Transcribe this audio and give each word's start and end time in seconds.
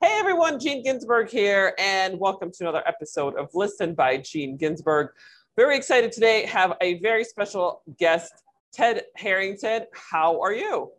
Hey 0.00 0.16
everyone, 0.20 0.60
Jean 0.60 0.84
Ginzburg 0.84 1.28
here, 1.28 1.74
and 1.76 2.20
welcome 2.20 2.52
to 2.52 2.56
another 2.60 2.86
episode 2.86 3.34
of 3.34 3.50
Listen 3.52 3.94
by 3.94 4.18
Jean 4.18 4.56
Ginzburg. 4.56 5.08
Very 5.56 5.76
excited 5.76 6.12
today, 6.12 6.46
have 6.46 6.74
a 6.80 7.00
very 7.00 7.24
special 7.24 7.82
guest, 7.98 8.44
Ted 8.72 9.06
Harrington. 9.16 9.86
How 9.92 10.40
are 10.40 10.52
you? 10.52 10.92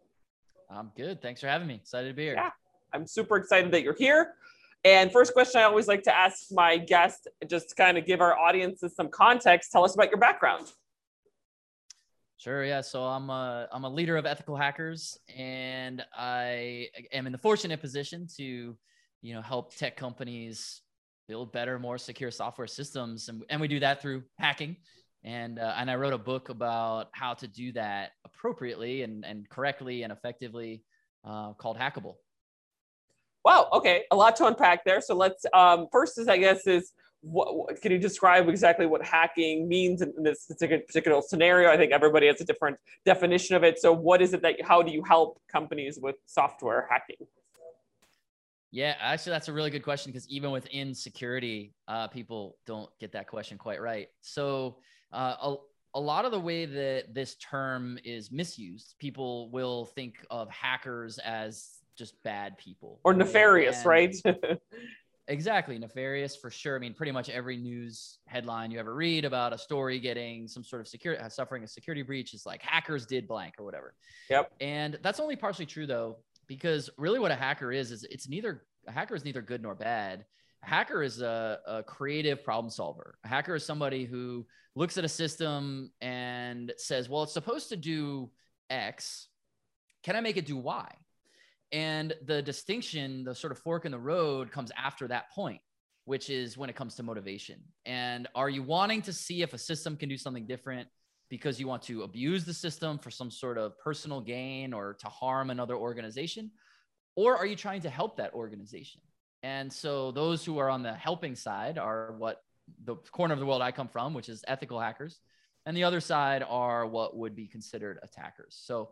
I'm 0.70 0.92
good. 0.98 1.22
Thanks 1.22 1.40
for 1.40 1.48
having 1.48 1.66
me. 1.66 1.76
Excited 1.76 2.10
to 2.10 2.14
be 2.14 2.24
here. 2.24 2.34
Yeah, 2.34 2.50
I'm 2.92 3.08
super 3.08 3.38
excited 3.38 3.72
that 3.72 3.84
you're 3.84 3.96
here. 3.96 4.34
And 4.84 5.14
first 5.14 5.32
question 5.32 5.62
I 5.62 5.64
always 5.64 5.88
like 5.88 6.04
to 6.04 6.14
ask 6.14 6.48
my 6.52 6.78
guest, 6.78 7.30
just 7.48 7.70
to 7.70 7.76
kind 7.76 7.98
of 7.98 8.06
give 8.06 8.20
our 8.20 8.38
audiences 8.38 8.98
some 8.98 9.08
context. 9.08 9.72
Tell 9.72 9.86
us 9.86 9.96
about 9.96 10.10
your 10.10 10.20
background. 10.20 10.74
Sure. 12.40 12.64
Yeah. 12.64 12.80
So 12.82 13.04
I'm 13.04 13.30
a 13.30 13.68
I'm 13.72 13.84
a 13.84 13.90
leader 13.90 14.16
of 14.16 14.26
ethical 14.26 14.56
hackers, 14.56 15.18
and 15.38 16.04
I 16.18 16.88
am 17.12 17.28
in 17.28 17.34
the 17.34 17.38
fortunate 17.38 17.82
position 17.82 18.28
to 18.38 18.78
you 19.22 19.34
know 19.34 19.42
help 19.42 19.76
tech 19.76 19.98
companies 19.98 20.82
build 21.28 21.52
better 21.52 21.78
more 21.78 21.98
secure 21.98 22.32
software 22.32 22.68
systems 22.68 23.30
and, 23.30 23.44
and 23.50 23.62
we 23.62 23.68
do 23.68 23.80
that 23.80 24.02
through 24.02 24.24
hacking 24.38 24.76
and 25.24 25.60
uh, 25.60 25.74
and 25.78 25.92
i 25.92 25.96
wrote 25.96 26.14
a 26.14 26.18
book 26.18 26.50
about 26.50 27.08
how 27.12 27.34
to 27.34 27.48
do 27.48 27.72
that 27.72 28.12
appropriately 28.26 29.04
and, 29.04 29.24
and 29.24 29.48
correctly 29.50 30.04
and 30.04 30.12
effectively 30.12 30.84
uh, 31.26 31.54
called 31.54 31.78
hackable 31.78 32.16
wow 33.46 33.68
okay 33.72 34.06
a 34.12 34.16
lot 34.16 34.36
to 34.36 34.46
unpack 34.46 34.84
there 34.86 35.02
so 35.02 35.16
let's 35.16 35.46
um, 35.54 35.88
first 35.92 36.18
is 36.18 36.28
i 36.28 36.38
guess 36.38 36.66
is 36.66 36.94
what, 37.22 37.56
what, 37.56 37.82
can 37.82 37.92
you 37.92 37.98
describe 37.98 38.48
exactly 38.48 38.86
what 38.86 39.04
hacking 39.04 39.68
means 39.68 40.02
in, 40.02 40.14
this 40.22 40.46
particular, 40.46 40.82
particular 40.82 41.22
scenario 41.22 41.70
i 41.70 41.78
think 41.78 41.92
everybody 41.92 42.28
has 42.28 42.40
a 42.42 42.46
different 42.46 42.78
definition 43.06 43.56
of 43.56 43.64
it 43.64 43.80
so 43.80 43.92
what 43.92 44.22
is 44.22 44.34
it 44.34 44.42
that 44.42 44.56
how 44.64 44.82
do 44.82 44.92
you 44.92 45.04
help 45.04 45.42
companies 45.52 46.00
with 46.02 46.16
software 46.26 46.88
hacking 46.90 47.28
yeah, 48.72 48.96
actually, 49.00 49.32
that's 49.32 49.48
a 49.48 49.54
really 49.54 49.72
good 49.72 49.84
question 49.84 50.12
because 50.12 50.30
even 50.30 50.52
within 50.52 50.94
security, 50.94 51.74
uh, 51.88 52.08
people 52.08 52.58
don't 52.68 52.90
get 53.00 53.14
that 53.14 53.28
question 53.28 53.58
quite 53.58 53.82
right. 53.82 54.10
So, 54.22 54.78
uh, 55.12 55.36
a, 55.42 55.56
a 55.96 56.00
lot 56.00 56.26
of 56.26 56.32
the 56.32 56.40
way 56.40 56.66
that 56.66 57.14
this 57.14 57.36
term 57.36 57.98
is 58.04 58.32
misused, 58.32 58.96
people 59.00 59.50
will 59.50 59.86
think 59.86 60.24
of 60.30 60.50
hackers 60.52 61.18
as 61.18 61.68
just 61.98 62.22
bad 62.24 62.58
people 62.58 63.00
or 63.04 63.14
nefarious, 63.14 63.78
and, 63.78 63.86
right? 63.86 64.16
exactly, 65.30 65.80
nefarious 65.80 66.36
for 66.36 66.50
sure. 66.50 66.76
I 66.76 66.80
mean, 66.80 66.94
pretty 66.94 67.14
much 67.14 67.30
every 67.30 67.56
news 67.56 68.20
headline 68.26 68.72
you 68.72 68.80
ever 68.80 68.94
read 68.94 69.24
about 69.24 69.54
a 69.54 69.58
story 69.58 70.00
getting 70.00 70.48
some 70.48 70.64
sort 70.64 70.82
of 70.82 70.88
security, 70.88 71.22
uh, 71.22 71.30
suffering 71.30 71.64
a 71.64 71.68
security 71.68 72.02
breach 72.02 72.34
is 72.34 72.46
like 72.46 72.62
hackers 72.62 73.06
did 73.06 73.28
blank 73.28 73.54
or 73.58 73.64
whatever. 73.64 73.94
Yep. 74.30 74.52
And 74.60 75.00
that's 75.02 75.20
only 75.20 75.38
partially 75.38 75.66
true 75.66 75.88
though 75.88 76.18
because 76.50 76.90
really 76.98 77.20
what 77.20 77.32
a 77.32 77.36
hacker 77.36 77.72
is 77.72 77.92
is 77.92 78.04
it's 78.06 78.28
neither 78.28 78.66
a 78.88 78.92
hacker 78.92 79.16
is 79.16 79.24
neither 79.24 79.42
good 79.42 79.62
nor 79.62 79.76
bad 79.76 80.26
a 80.64 80.66
hacker 80.66 81.02
is 81.02 81.22
a, 81.22 81.60
a, 81.66 81.84
creative 81.84 82.44
problem 82.44 82.70
solver 82.70 83.18
a 83.24 83.28
hacker 83.28 83.56
is 83.56 83.66
somebody 83.66 84.04
who 84.04 84.46
looks 84.76 84.98
at 84.98 85.06
a 85.06 85.10
system 85.10 85.92
and 86.02 86.74
says 86.76 87.08
well 87.08 87.24
it's 87.24 87.34
supposed 87.34 87.70
to 87.70 87.78
do 87.78 88.30
x 88.70 89.28
can 90.04 90.16
i 90.18 90.22
make 90.22 90.36
it 90.36 90.46
do 90.46 90.58
y 90.58 90.90
and 91.72 92.14
the 92.26 92.42
distinction 92.42 93.24
the 93.24 93.36
sort 93.36 93.52
of 93.52 93.60
fork 93.60 93.86
in 93.86 93.92
the 93.92 94.00
road 94.00 94.52
comes 94.52 94.72
after 94.78 95.08
that 95.08 95.32
point 95.32 95.62
which 96.06 96.30
is 96.30 96.58
when 96.58 96.70
it 96.70 96.76
comes 96.76 96.96
to 96.96 97.04
motivation 97.04 97.60
and 97.86 98.28
are 98.34 98.50
you 98.50 98.64
wanting 98.64 99.02
to 99.02 99.14
see 99.14 99.42
if 99.42 99.54
a 99.54 99.58
system 99.58 99.96
can 99.96 100.10
do 100.10 100.18
something 100.18 100.48
different 100.48 100.88
because 101.30 101.60
you 101.60 101.68
want 101.68 101.84
to 101.84 102.04
abuse 102.04 102.44
the 102.44 102.54
system 102.54 102.98
for 102.98 103.12
some 103.12 103.30
sort 103.30 103.58
of 103.58 103.78
personal 103.80 104.20
gain 104.20 104.74
or 104.74 104.96
to 104.96 105.08
harm 105.08 105.52
another 105.52 105.76
organization? 105.76 106.52
Or 107.16 107.38
are 107.38 107.46
you 107.46 107.56
trying 107.56 107.82
to 107.82 107.90
help 107.90 108.18
that 108.18 108.34
organization? 108.34 109.02
And 109.44 109.72
so 109.72 110.12
those 110.12 110.44
who 110.44 110.58
are 110.58 110.70
on 110.70 110.84
the 110.84 110.94
helping 110.94 111.36
side 111.36 111.78
are 111.78 112.16
what 112.18 112.42
the 112.84 112.96
corner 112.96 113.34
of 113.34 113.40
the 113.40 113.46
world 113.46 113.62
I 113.62 113.72
come 113.72 113.88
from, 113.88 114.14
which 114.14 114.28
is 114.28 114.44
ethical 114.48 114.80
hackers. 114.80 115.20
And 115.66 115.78
the 115.78 115.84
other 115.84 116.02
side 116.02 116.44
are 116.48 116.86
what 116.86 117.16
would 117.16 117.36
be 117.36 117.48
considered 117.48 118.00
attackers. 118.02 118.60
So, 118.62 118.90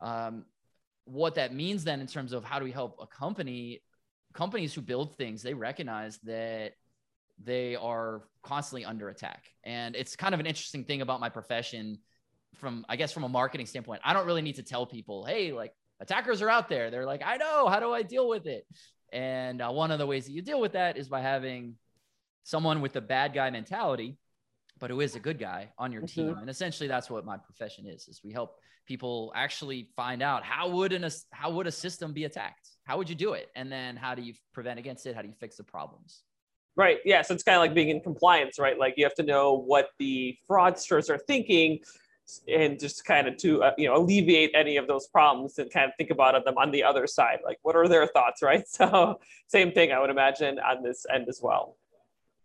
um, 0.00 0.44
what 1.06 1.36
that 1.36 1.54
means 1.54 1.84
then 1.84 2.00
in 2.00 2.06
terms 2.06 2.32
of 2.32 2.44
how 2.44 2.58
do 2.58 2.64
we 2.64 2.72
help 2.72 2.98
a 3.00 3.06
company, 3.06 3.82
companies 4.34 4.74
who 4.74 4.82
build 4.82 5.16
things, 5.16 5.42
they 5.42 5.54
recognize 5.54 6.18
that 6.24 6.72
they 7.42 7.76
are 7.76 8.22
constantly 8.42 8.84
under 8.84 9.08
attack. 9.08 9.44
And 9.64 9.94
it's 9.94 10.16
kind 10.16 10.34
of 10.34 10.40
an 10.40 10.46
interesting 10.46 10.84
thing 10.84 11.02
about 11.02 11.20
my 11.20 11.28
profession 11.28 11.98
from, 12.56 12.84
I 12.88 12.96
guess, 12.96 13.12
from 13.12 13.24
a 13.24 13.28
marketing 13.28 13.66
standpoint. 13.66 14.00
I 14.04 14.12
don't 14.12 14.26
really 14.26 14.42
need 14.42 14.56
to 14.56 14.62
tell 14.62 14.86
people, 14.86 15.24
hey, 15.24 15.52
like 15.52 15.72
attackers 16.00 16.42
are 16.42 16.48
out 16.48 16.68
there. 16.68 16.90
They're 16.90 17.06
like, 17.06 17.22
I 17.24 17.36
know, 17.36 17.68
how 17.68 17.80
do 17.80 17.92
I 17.92 18.02
deal 18.02 18.28
with 18.28 18.46
it? 18.46 18.66
And 19.12 19.62
uh, 19.62 19.70
one 19.70 19.90
of 19.90 19.98
the 19.98 20.06
ways 20.06 20.26
that 20.26 20.32
you 20.32 20.42
deal 20.42 20.60
with 20.60 20.72
that 20.72 20.96
is 20.96 21.08
by 21.08 21.20
having 21.20 21.76
someone 22.42 22.80
with 22.80 22.96
a 22.96 23.00
bad 23.00 23.34
guy 23.34 23.50
mentality, 23.50 24.16
but 24.78 24.90
who 24.90 25.00
is 25.00 25.16
a 25.16 25.20
good 25.20 25.38
guy 25.38 25.70
on 25.78 25.92
your 25.92 26.02
mm-hmm. 26.02 26.28
team. 26.28 26.38
And 26.38 26.50
essentially 26.50 26.88
that's 26.88 27.10
what 27.10 27.24
my 27.24 27.36
profession 27.36 27.86
is, 27.86 28.08
is 28.08 28.20
we 28.24 28.32
help 28.32 28.58
people 28.86 29.32
actually 29.34 29.88
find 29.96 30.22
out 30.22 30.42
how 30.42 30.68
would 30.68 30.92
an, 30.92 31.08
how 31.30 31.50
would 31.50 31.66
a 31.66 31.72
system 31.72 32.12
be 32.12 32.24
attacked? 32.24 32.68
How 32.84 32.96
would 32.98 33.08
you 33.08 33.16
do 33.16 33.32
it? 33.32 33.48
And 33.56 33.70
then 33.70 33.96
how 33.96 34.14
do 34.14 34.22
you 34.22 34.34
prevent 34.52 34.78
against 34.78 35.06
it? 35.06 35.14
How 35.14 35.22
do 35.22 35.28
you 35.28 35.34
fix 35.34 35.56
the 35.56 35.64
problems? 35.64 36.22
Right. 36.76 36.98
Yeah. 37.04 37.22
So 37.22 37.34
it's 37.34 37.42
kind 37.42 37.56
of 37.56 37.62
like 37.62 37.74
being 37.74 37.88
in 37.88 38.00
compliance, 38.00 38.58
right? 38.58 38.78
Like 38.78 38.94
you 38.96 39.04
have 39.04 39.14
to 39.14 39.22
know 39.22 39.54
what 39.54 39.90
the 39.98 40.36
fraudsters 40.48 41.08
are 41.08 41.18
thinking 41.18 41.80
and 42.48 42.78
just 42.78 43.04
kind 43.04 43.28
of 43.28 43.36
to 43.38 43.62
uh, 43.62 43.72
you 43.78 43.86
know 43.86 43.96
alleviate 43.96 44.50
any 44.54 44.76
of 44.76 44.86
those 44.86 45.06
problems 45.06 45.58
and 45.58 45.70
kind 45.70 45.86
of 45.86 45.92
think 45.96 46.10
about 46.10 46.44
them 46.44 46.58
on 46.58 46.70
the 46.70 46.82
other 46.82 47.06
side 47.06 47.38
like 47.44 47.58
what 47.62 47.76
are 47.76 47.86
their 47.86 48.06
thoughts 48.08 48.42
right 48.42 48.68
so 48.68 49.18
same 49.46 49.70
thing 49.72 49.92
i 49.92 50.00
would 50.00 50.10
imagine 50.10 50.58
on 50.58 50.82
this 50.82 51.06
end 51.12 51.28
as 51.28 51.40
well 51.40 51.76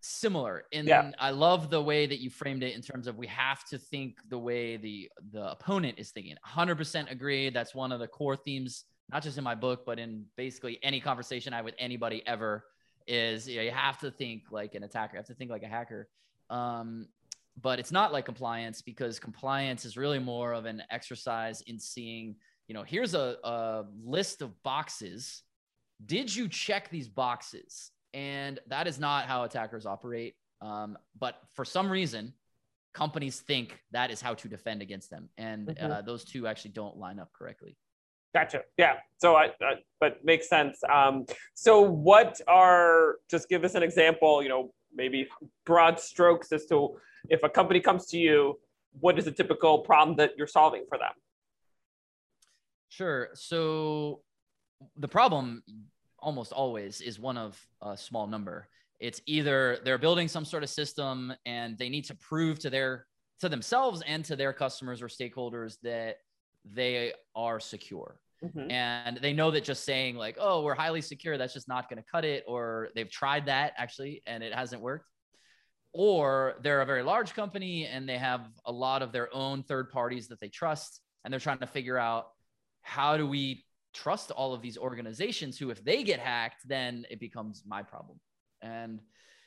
similar 0.02 0.64
and 0.74 0.88
yeah. 0.88 1.12
i 1.20 1.30
love 1.30 1.70
the 1.70 1.82
way 1.82 2.08
that 2.08 2.20
you 2.20 2.30
framed 2.30 2.64
it 2.64 2.74
in 2.74 2.82
terms 2.82 3.06
of 3.06 3.18
we 3.18 3.28
have 3.28 3.64
to 3.64 3.78
think 3.78 4.18
the 4.30 4.38
way 4.38 4.76
the 4.76 5.10
the 5.32 5.52
opponent 5.52 5.96
is 6.00 6.10
thinking 6.10 6.36
100% 6.48 7.12
agree 7.12 7.50
that's 7.52 7.76
one 7.76 7.92
of 7.92 8.00
the 8.00 8.08
core 8.08 8.36
themes 8.36 8.86
not 9.12 9.22
just 9.22 9.38
in 9.38 9.44
my 9.44 9.54
book 9.54 9.86
but 9.86 10.00
in 10.00 10.26
basically 10.36 10.80
any 10.82 11.00
conversation 11.00 11.54
i 11.54 11.58
have 11.58 11.66
with 11.66 11.76
anybody 11.78 12.24
ever 12.26 12.64
is 13.08 13.48
you, 13.48 13.58
know, 13.58 13.64
you 13.64 13.72
have 13.72 14.00
to 14.00 14.12
think 14.12 14.44
like 14.52 14.76
an 14.76 14.84
attacker, 14.84 15.16
you 15.16 15.18
have 15.18 15.28
to 15.28 15.34
think 15.34 15.52
like 15.52 15.64
a 15.64 15.68
hacker. 15.68 16.08
Um, 16.50 17.08
but 17.62 17.80
it's 17.80 17.92
not 17.92 18.14
like 18.14 18.26
compliance 18.26 18.82
because 18.82 19.20
compliance 19.20 19.86
is 19.86 19.98
really 19.98 20.20
more 20.20 20.54
of 20.54 20.66
an 20.66 20.82
exercise 20.90 21.62
in 21.62 21.80
seeing, 21.80 22.36
you 22.68 22.74
know, 22.74 22.84
here's 22.84 23.14
a, 23.14 23.38
a 23.44 23.86
list 24.04 24.42
of 24.42 24.62
boxes. 24.64 25.44
Did 26.06 26.34
you 26.34 26.48
check 26.48 26.90
these 26.90 27.08
boxes? 27.08 27.92
And 28.14 28.60
that 28.68 28.88
is 28.88 29.00
not 29.00 29.26
how 29.26 29.44
attackers 29.44 29.86
operate. 29.86 30.36
Um, 30.62 30.98
but 31.20 31.42
for 31.54 31.66
some 31.66 31.90
reason, 31.90 32.34
companies 32.94 33.40
think 33.40 33.82
that 33.92 34.12
is 34.12 34.22
how 34.22 34.34
to 34.36 34.48
defend 34.48 34.82
against 34.82 35.10
them. 35.10 35.30
And 35.38 35.68
mm-hmm. 35.68 35.92
uh, 35.92 36.02
those 36.02 36.24
two 36.24 36.48
actually 36.48 36.72
don't 36.72 36.98
line 36.98 37.20
up 37.20 37.32
correctly. 37.34 37.78
Gotcha. 38.34 38.62
Yeah. 38.78 38.96
So 39.18 39.36
I, 39.36 39.46
I 39.62 39.76
but 40.00 40.24
makes 40.24 40.48
sense. 40.48 40.80
Um, 40.92 41.26
so 41.54 41.82
what 41.82 42.40
are 42.48 43.16
just 43.30 43.50
give 43.50 43.64
us 43.66 43.76
an 43.76 43.84
example, 43.84 44.42
you 44.42 44.50
know, 44.50 44.74
maybe 44.94 45.28
broad 45.66 46.00
strokes 46.00 46.52
as 46.52 46.66
to 46.68 46.98
if 47.30 47.44
a 47.44 47.50
company 47.50 47.80
comes 47.80 48.06
to 48.08 48.18
you, 48.18 48.60
what 49.00 49.18
is 49.20 49.28
a 49.28 49.32
typical 49.32 49.80
problem 49.80 50.18
that 50.18 50.32
you're 50.38 50.48
solving 50.48 50.86
for 50.88 50.98
them? 50.98 51.12
Sure. 52.90 53.30
So 53.34 54.22
the 54.98 55.08
problem 55.08 55.64
almost 56.22 56.52
always 56.52 57.02
is 57.02 57.20
one 57.20 57.38
of 57.38 57.60
a 57.82 57.98
small 57.98 58.28
number. 58.28 58.68
It's 59.00 59.22
either 59.26 59.80
they're 59.84 59.98
building 59.98 60.28
some 60.28 60.46
sort 60.46 60.64
of 60.64 60.70
system 60.70 61.34
and 61.46 61.78
they 61.78 61.90
need 61.90 62.06
to 62.06 62.16
prove 62.16 62.60
to 62.60 62.70
their 62.70 63.08
to 63.40 63.50
themselves 63.50 64.04
and 64.06 64.24
to 64.26 64.36
their 64.36 64.54
customers 64.54 65.02
or 65.02 65.08
stakeholders 65.08 65.78
that 65.82 66.18
they 66.64 67.14
are 67.36 67.60
secure. 67.60 68.20
Mm-hmm. 68.44 68.70
And 68.70 69.18
they 69.18 69.34
know 69.34 69.52
that 69.52 69.64
just 69.64 69.84
saying 69.84 70.16
like, 70.16 70.38
"Oh, 70.40 70.62
we're 70.64 70.76
highly 70.76 71.02
secure," 71.02 71.38
that's 71.38 71.54
just 71.54 71.68
not 71.68 71.90
going 71.90 71.98
to 72.02 72.10
cut 72.10 72.26
it 72.26 72.44
or 72.48 72.90
they've 72.96 73.10
tried 73.10 73.48
that 73.48 73.74
actually 73.78 74.22
and 74.26 74.44
it 74.44 74.54
hasn't 74.54 74.82
worked. 74.82 75.06
Or 75.94 76.56
they're 76.62 76.82
a 76.82 76.86
very 76.86 77.04
large 77.04 77.34
company 77.34 77.86
and 77.86 78.08
they 78.08 78.18
have 78.18 78.48
a 78.66 78.72
lot 78.72 79.02
of 79.02 79.12
their 79.12 79.34
own 79.36 79.64
third 79.64 79.90
parties 79.90 80.28
that 80.30 80.40
they 80.40 80.48
trust 80.48 81.02
and 81.24 81.32
they're 81.32 81.40
trying 81.40 81.60
to 81.60 81.68
figure 81.68 81.98
out 81.98 82.28
how 82.82 83.18
do 83.18 83.28
we 83.28 83.66
trust 83.94 84.32
all 84.32 84.54
of 84.54 84.62
these 84.62 84.78
organizations 84.78 85.58
who, 85.58 85.70
if 85.70 85.84
they 85.84 86.04
get 86.04 86.20
hacked, 86.20 86.68
then 86.68 87.06
it 87.10 87.20
becomes 87.20 87.64
my 87.66 87.84
problem. 87.84 88.20
And 88.62 89.00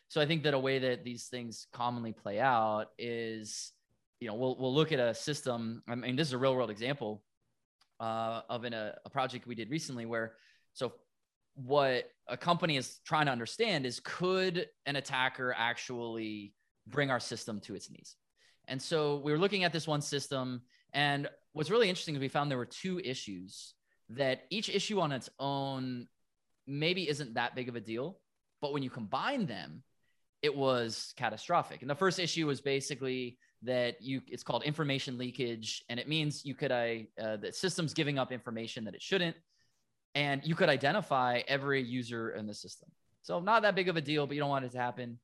so 0.09 0.21
I 0.21 0.27
think 0.27 0.43
that 0.43 0.55
a 0.55 0.59
way 0.59 0.79
that 0.79 1.05
these 1.05 1.27
things 1.27 1.67
commonly 1.73 2.13
play 2.13 2.41
out 2.41 2.87
is, 2.99 3.73
you 4.21 4.29
know, 4.29 4.35
we'll, 4.35 4.57
we'll 4.59 4.75
look 4.75 4.93
at 4.93 5.01
a 5.01 5.15
system. 5.15 5.83
I 5.89 5.95
mean, 5.95 6.17
this 6.17 6.29
is 6.29 6.35
a 6.35 6.39
real 6.39 6.55
world 6.55 6.71
example 6.71 7.23
uh, 8.01 8.43
of 8.49 8.65
in 8.65 8.75
a, 8.75 8.95
a 9.05 9.11
project 9.11 9.47
we 9.47 9.55
did 9.55 9.71
recently 9.71 10.07
where, 10.07 10.35
so 10.73 10.93
what 11.55 12.11
a 12.27 12.37
company 12.37 12.77
is 12.77 13.01
trying 13.05 13.27
to 13.27 13.33
understand 13.33 13.87
is 13.87 14.01
could 14.01 14.69
an 14.87 14.97
attacker 14.97 15.55
actually 15.57 16.53
bring 16.87 17.11
our 17.11 17.21
system 17.21 17.61
to 17.61 17.75
its 17.75 17.91
knees? 17.91 18.17
And 18.67 18.81
so 18.81 19.21
we 19.25 19.33
were 19.33 19.39
looking 19.39 19.65
at 19.65 19.73
this 19.73 19.87
one 19.87 20.03
system. 20.03 20.63
And 20.93 21.29
what's 21.53 21.71
really 21.71 21.89
interesting 21.89 22.15
is 22.15 22.21
we 22.21 22.29
found 22.29 22.51
there 22.51 22.59
were 22.59 22.67
two 22.67 22.99
issues 23.01 23.75
that 24.11 24.45
each 24.51 24.69
issue 24.69 25.01
on 25.01 25.13
its 25.13 25.31
own 25.39 26.07
maybe 26.67 27.09
isn't 27.09 27.35
that 27.35 27.55
big 27.55 27.69
of 27.69 27.77
a 27.77 27.81
deal. 27.81 28.19
But 28.61 28.73
when 28.73 28.83
you 28.83 28.91
combine 28.91 29.47
them, 29.47 29.83
it 30.43 30.55
was 30.55 31.15
catastrophic. 31.17 31.81
And 31.83 31.91
the 31.91 31.95
first 31.95 32.19
issue 32.19 32.47
was 32.47 32.61
basically 32.61 33.39
that 33.65 34.01
you 34.03 34.21
it's 34.29 34.43
called 34.43 34.63
information 34.63 35.19
leakage 35.19 35.83
and 35.89 35.99
it 35.99 36.09
means 36.09 36.45
you 36.45 36.55
could 36.55 36.71
i 36.71 37.07
uh, 37.21 37.37
the 37.37 37.53
system's 37.53 37.95
giving 37.95 38.19
up 38.19 38.31
information 38.31 38.85
that 38.85 38.95
it 38.95 39.03
shouldn't 39.03 39.37
and 40.15 40.43
you 40.45 40.55
could 40.55 40.69
identify 40.69 41.41
every 41.49 41.83
user 41.83 42.31
in 42.31 42.47
the 42.47 42.55
system 42.55 42.89
so 43.23 43.41
not 43.41 43.63
that 43.63 43.75
big 43.75 43.89
of 43.89 43.97
a 43.97 44.01
deal 44.01 44.27
but 44.27 44.35
you 44.35 44.41
don't 44.41 44.51
want 44.51 44.65
it 44.65 44.73
to 44.73 44.79
happen 44.79 45.19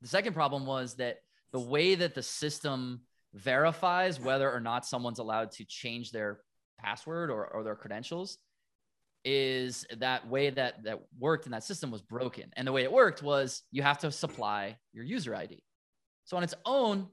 the 0.00 0.08
second 0.08 0.32
problem 0.32 0.64
was 0.64 0.94
that 0.94 1.18
the 1.52 1.60
way 1.60 1.94
that 1.94 2.14
the 2.14 2.22
system 2.22 3.00
verifies 3.34 4.20
whether 4.20 4.50
or 4.50 4.60
not 4.60 4.86
someone's 4.86 5.18
allowed 5.18 5.50
to 5.50 5.64
change 5.64 6.12
their 6.12 6.38
password 6.78 7.30
or, 7.30 7.46
or 7.46 7.62
their 7.62 7.76
credentials 7.76 8.38
is 9.24 9.84
that 9.98 10.28
way 10.28 10.50
that 10.50 10.84
that 10.84 11.00
worked 11.18 11.46
in 11.46 11.52
that 11.52 11.64
system 11.64 11.90
was 11.90 12.02
broken. 12.02 12.52
And 12.56 12.66
the 12.66 12.72
way 12.72 12.84
it 12.84 12.92
worked 12.92 13.22
was 13.22 13.62
you 13.72 13.82
have 13.82 13.98
to 13.98 14.12
supply 14.12 14.78
your 14.92 15.04
user 15.04 15.34
id 15.34 15.62
so 16.24 16.36
on 16.36 16.42
its 16.42 16.54
own 16.64 17.08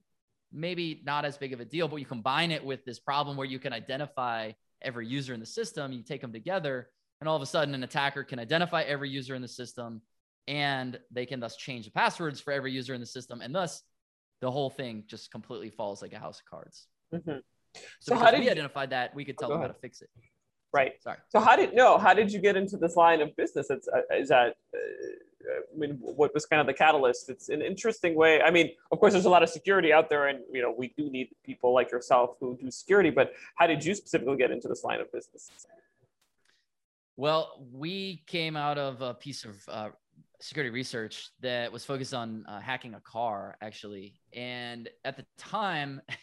maybe 0.51 1.01
not 1.06 1.25
as 1.25 1.38
big 1.38 1.54
of 1.54 1.60
a 1.60 1.65
deal 1.65 1.88
but 1.88 1.98
you 1.98 2.06
combine 2.06 2.51
it 2.51 2.63
with 2.63 2.86
this 2.86 3.00
problem 3.00 3.36
where 3.36 3.48
you 3.48 3.60
can 3.60 3.74
identify 3.74 4.51
every 4.81 5.07
user 5.07 5.33
in 5.33 5.39
the 5.39 5.45
system 5.45 5.92
you 5.92 6.04
take 6.04 6.21
them 6.21 6.31
together 6.31 6.89
and 7.24 7.27
all 7.30 7.36
of 7.36 7.42
a 7.42 7.45
sudden 7.45 7.74
an 7.74 7.83
attacker 7.83 8.24
can 8.24 8.38
identify 8.38 8.81
every 8.83 9.10
user 9.10 9.33
in 9.33 9.42
the 9.42 9.48
system 9.48 10.01
and 10.48 11.00
they 11.12 11.25
can 11.25 11.39
thus 11.39 11.56
change 11.56 11.86
the 11.86 11.92
passwords 11.92 12.42
for 12.42 12.51
every 12.51 12.71
user 12.71 12.94
in 12.94 13.00
the 13.00 13.07
system. 13.07 13.42
And 13.42 13.56
thus 13.56 13.81
the 14.42 14.51
whole 14.51 14.69
thing 14.69 15.06
just 15.07 15.31
completely 15.31 15.69
falls 15.69 16.01
like 16.01 16.13
a 16.13 16.19
house 16.19 16.39
of 16.39 16.45
cards. 16.45 16.88
Mm-hmm. 17.13 17.38
So, 17.73 17.81
so 17.99 18.15
how 18.15 18.31
did 18.31 18.39
we 18.39 18.45
you... 18.45 18.51
identify 18.51 18.85
that 18.85 19.13
we 19.15 19.25
could 19.25 19.37
tell 19.37 19.49
oh, 19.49 19.53
them 19.53 19.61
how 19.61 19.67
to 19.67 19.73
fix 19.73 20.01
it 20.01 20.09
right 20.73 20.93
sorry 21.01 21.17
so 21.29 21.39
how 21.39 21.55
did 21.55 21.73
no 21.73 21.97
how 21.97 22.13
did 22.13 22.31
you 22.31 22.39
get 22.39 22.55
into 22.55 22.77
this 22.77 22.95
line 22.95 23.21
of 23.21 23.35
business 23.35 23.69
it's 23.69 23.87
uh, 23.87 24.01
is 24.15 24.29
that 24.29 24.55
uh, 24.73 24.79
I 25.51 25.77
mean, 25.77 25.97
what 25.99 26.33
was 26.33 26.45
kind 26.45 26.61
of 26.61 26.67
the 26.67 26.73
catalyst? 26.73 27.29
It's 27.29 27.49
an 27.49 27.61
interesting 27.61 28.15
way. 28.15 28.41
I 28.41 28.51
mean, 28.51 28.71
of 28.91 28.99
course, 28.99 29.13
there's 29.13 29.25
a 29.25 29.29
lot 29.29 29.43
of 29.43 29.49
security 29.49 29.91
out 29.91 30.09
there, 30.09 30.27
and 30.27 30.39
you 30.51 30.61
know, 30.61 30.73
we 30.75 30.93
do 30.97 31.09
need 31.09 31.29
people 31.43 31.73
like 31.73 31.91
yourself 31.91 32.37
who 32.39 32.57
do 32.57 32.71
security. 32.71 33.09
But 33.09 33.33
how 33.55 33.67
did 33.67 33.83
you 33.83 33.95
specifically 33.95 34.37
get 34.37 34.51
into 34.51 34.67
this 34.67 34.83
line 34.83 35.01
of 35.01 35.11
business? 35.11 35.49
Well, 37.15 37.67
we 37.71 38.23
came 38.25 38.55
out 38.55 38.77
of 38.77 39.01
a 39.01 39.13
piece 39.13 39.45
of 39.45 39.55
uh, 39.67 39.89
security 40.39 40.71
research 40.71 41.29
that 41.41 41.71
was 41.71 41.85
focused 41.85 42.13
on 42.13 42.45
uh, 42.47 42.59
hacking 42.59 42.95
a 42.95 43.01
car, 43.01 43.55
actually. 43.61 44.15
And 44.33 44.89
at 45.05 45.17
the 45.17 45.25
time, 45.37 46.01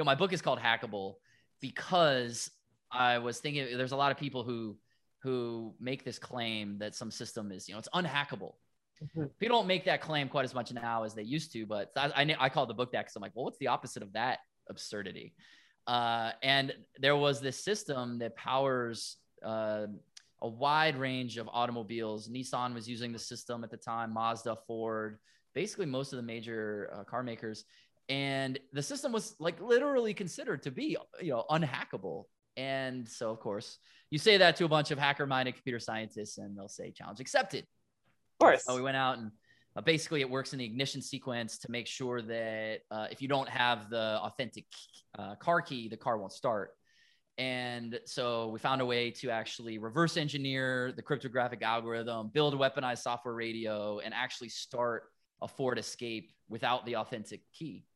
know, 0.00 0.04
my 0.04 0.14
book 0.14 0.32
is 0.32 0.42
called 0.42 0.58
Hackable 0.58 1.14
because 1.60 2.50
I 2.90 3.18
was 3.18 3.38
thinking 3.38 3.76
there's 3.76 3.92
a 3.92 3.96
lot 3.96 4.10
of 4.10 4.18
people 4.18 4.42
who 4.42 4.76
who 5.22 5.74
make 5.78 6.04
this 6.04 6.18
claim 6.18 6.78
that 6.78 6.94
some 6.94 7.10
system 7.10 7.52
is, 7.52 7.68
you 7.68 7.74
know, 7.74 7.78
it's 7.78 7.90
unhackable. 7.94 8.54
Mm-hmm. 9.04 9.24
People 9.38 9.58
don't 9.58 9.66
make 9.66 9.84
that 9.84 10.00
claim 10.00 10.28
quite 10.28 10.44
as 10.44 10.54
much 10.54 10.72
now 10.72 11.04
as 11.04 11.14
they 11.14 11.22
used 11.22 11.52
to, 11.52 11.66
but 11.66 11.90
I, 11.94 12.10
I, 12.16 12.36
I 12.38 12.48
call 12.48 12.66
the 12.66 12.74
book 12.74 12.92
that 12.92 13.02
because 13.02 13.16
I'm 13.16 13.22
like, 13.22 13.32
well, 13.34 13.44
what's 13.44 13.58
the 13.58 13.66
opposite 13.66 14.02
of 14.02 14.12
that 14.14 14.38
absurdity? 14.68 15.34
Uh, 15.86 16.32
and 16.42 16.72
there 16.98 17.16
was 17.16 17.40
this 17.40 17.62
system 17.62 18.18
that 18.20 18.36
powers 18.36 19.16
uh, 19.44 19.86
a 20.42 20.48
wide 20.48 20.96
range 20.96 21.36
of 21.36 21.48
automobiles. 21.52 22.28
Nissan 22.28 22.74
was 22.74 22.88
using 22.88 23.12
the 23.12 23.18
system 23.18 23.62
at 23.64 23.70
the 23.70 23.76
time, 23.76 24.12
Mazda, 24.12 24.56
Ford, 24.66 25.18
basically 25.54 25.86
most 25.86 26.12
of 26.12 26.16
the 26.16 26.22
major 26.22 26.90
uh, 26.94 27.04
car 27.04 27.22
makers. 27.22 27.64
And 28.10 28.58
the 28.72 28.82
system 28.82 29.12
was 29.12 29.36
like 29.38 29.60
literally 29.60 30.12
considered 30.12 30.64
to 30.64 30.72
be, 30.72 30.96
you 31.22 31.30
know, 31.30 31.44
unhackable. 31.48 32.24
And 32.56 33.08
so, 33.08 33.30
of 33.30 33.38
course, 33.38 33.78
you 34.10 34.18
say 34.18 34.36
that 34.38 34.56
to 34.56 34.64
a 34.64 34.68
bunch 34.68 34.90
of 34.90 34.98
hacker 34.98 35.26
minded 35.26 35.54
computer 35.54 35.78
scientists, 35.78 36.36
and 36.36 36.58
they'll 36.58 36.68
say 36.68 36.90
challenge 36.90 37.20
accepted. 37.20 37.60
Of 37.60 38.44
course. 38.44 38.64
So 38.64 38.74
we 38.74 38.82
went 38.82 38.96
out 38.96 39.18
and 39.18 39.30
uh, 39.76 39.80
basically 39.80 40.22
it 40.22 40.28
works 40.28 40.52
in 40.52 40.58
the 40.58 40.64
ignition 40.64 41.00
sequence 41.00 41.58
to 41.58 41.70
make 41.70 41.86
sure 41.86 42.20
that 42.20 42.80
uh, 42.90 43.06
if 43.12 43.22
you 43.22 43.28
don't 43.28 43.48
have 43.48 43.88
the 43.90 44.18
authentic 44.22 44.64
uh, 45.16 45.36
car 45.36 45.62
key, 45.62 45.88
the 45.88 45.96
car 45.96 46.18
won't 46.18 46.32
start. 46.32 46.70
And 47.38 48.00
so 48.06 48.48
we 48.48 48.58
found 48.58 48.80
a 48.80 48.86
way 48.86 49.12
to 49.12 49.30
actually 49.30 49.78
reverse 49.78 50.16
engineer 50.16 50.92
the 50.92 51.02
cryptographic 51.02 51.62
algorithm, 51.62 52.30
build 52.34 52.54
a 52.54 52.56
weaponized 52.56 52.98
software 52.98 53.34
radio, 53.34 54.00
and 54.00 54.12
actually 54.12 54.48
start 54.48 55.04
a 55.40 55.46
Ford 55.48 55.78
Escape 55.78 56.32
without 56.48 56.84
the 56.84 56.96
authentic 56.96 57.40
key. 57.52 57.86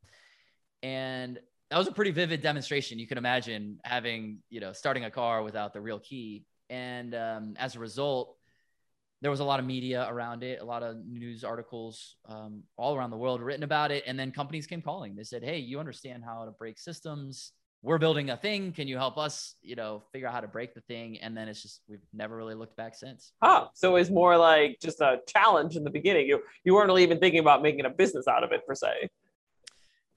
And 0.85 1.39
that 1.71 1.79
was 1.79 1.89
a 1.89 1.93
pretty 1.93 2.11
vivid 2.11 2.43
demonstration. 2.43 2.99
You 2.99 3.07
can 3.07 3.17
imagine 3.17 3.79
having, 3.85 4.41
you 4.51 4.61
know, 4.61 4.75
starting 4.75 5.07
a 5.07 5.11
car 5.11 5.43
without 5.43 5.73
the 5.73 5.81
real 5.81 5.99
key. 5.99 6.45
And 6.69 7.15
um, 7.15 7.55
as 7.59 7.75
a 7.75 7.79
result, 7.79 8.37
there 9.23 9.31
was 9.31 9.41
a 9.41 9.45
lot 9.45 9.61
of 9.61 9.65
media 9.65 10.07
around 10.07 10.43
it, 10.43 10.61
a 10.61 10.65
lot 10.65 10.83
of 10.83 10.99
news 11.07 11.43
articles 11.43 12.17
um, 12.29 12.65
all 12.77 12.95
around 12.95 13.11
the 13.11 13.17
world 13.17 13.41
written 13.41 13.63
about 13.63 13.93
it. 13.93 14.05
And 14.07 14.19
then 14.19 14.31
companies 14.31 14.67
came 14.67 14.83
calling. 14.83 15.17
They 15.17 15.25
said, 15.25 15.43
"Hey, 15.43 15.59
you 15.59 15.81
understand 15.81 16.23
how 16.23 16.45
to 16.45 16.51
break 16.51 16.79
systems? 16.79 17.53
We're 17.81 17.99
building 17.99 18.29
a 18.29 18.37
thing. 18.37 18.73
Can 18.73 18.87
you 18.87 18.99
help 18.99 19.17
us? 19.17 19.55
You 19.63 19.77
know, 19.77 20.03
figure 20.13 20.29
out 20.29 20.35
how 20.35 20.41
to 20.41 20.49
break 20.49 20.75
the 20.75 20.83
thing?" 20.83 21.19
And 21.21 21.35
then 21.35 21.49
it's 21.49 21.63
just 21.63 21.81
we've 21.89 22.05
never 22.13 22.37
really 22.37 22.55
looked 22.55 22.77
back 22.77 22.95
since. 22.95 23.33
Ah, 23.41 23.71
so 23.73 23.97
it's 23.97 24.11
more 24.11 24.37
like 24.37 24.77
just 24.83 25.01
a 25.01 25.21
challenge 25.27 25.77
in 25.77 25.85
the 25.85 25.91
beginning. 25.91 26.27
You 26.27 26.43
you 26.63 26.75
weren't 26.75 26.89
really 26.89 27.05
even 27.05 27.19
thinking 27.19 27.41
about 27.41 27.63
making 27.63 27.87
a 27.87 27.91
business 27.91 28.29
out 28.29 28.45
of 28.45 28.53
it 28.53 28.67
per 28.67 28.75
se. 28.75 29.09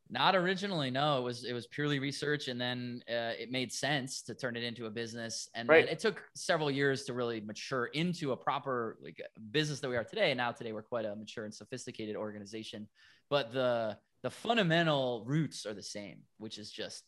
Not 0.09 0.35
originally, 0.35 0.89
no. 0.89 1.17
It 1.17 1.23
was 1.23 1.43
it 1.43 1.53
was 1.53 1.67
purely 1.67 1.99
research, 1.99 2.47
and 2.47 2.59
then 2.59 3.03
uh, 3.09 3.35
it 3.37 3.51
made 3.51 3.73
sense 3.73 4.21
to 4.23 4.33
turn 4.33 4.55
it 4.55 4.63
into 4.63 4.85
a 4.85 4.89
business. 4.89 5.49
And 5.53 5.67
right. 5.67 5.87
it 5.87 5.99
took 5.99 6.23
several 6.33 6.71
years 6.71 7.03
to 7.05 7.13
really 7.13 7.41
mature 7.41 7.85
into 7.87 8.31
a 8.31 8.37
proper 8.37 8.97
like 9.03 9.21
business 9.51 9.81
that 9.81 9.89
we 9.89 9.97
are 9.97 10.05
today. 10.05 10.31
And 10.31 10.37
now 10.37 10.51
today 10.53 10.71
we're 10.71 10.81
quite 10.81 11.05
a 11.05 11.15
mature 11.15 11.43
and 11.43 11.53
sophisticated 11.53 12.15
organization. 12.15 12.87
But 13.29 13.51
the 13.51 13.97
the 14.23 14.29
fundamental 14.29 15.23
roots 15.27 15.65
are 15.65 15.73
the 15.73 15.83
same, 15.83 16.19
which 16.37 16.57
is 16.57 16.71
just 16.71 17.03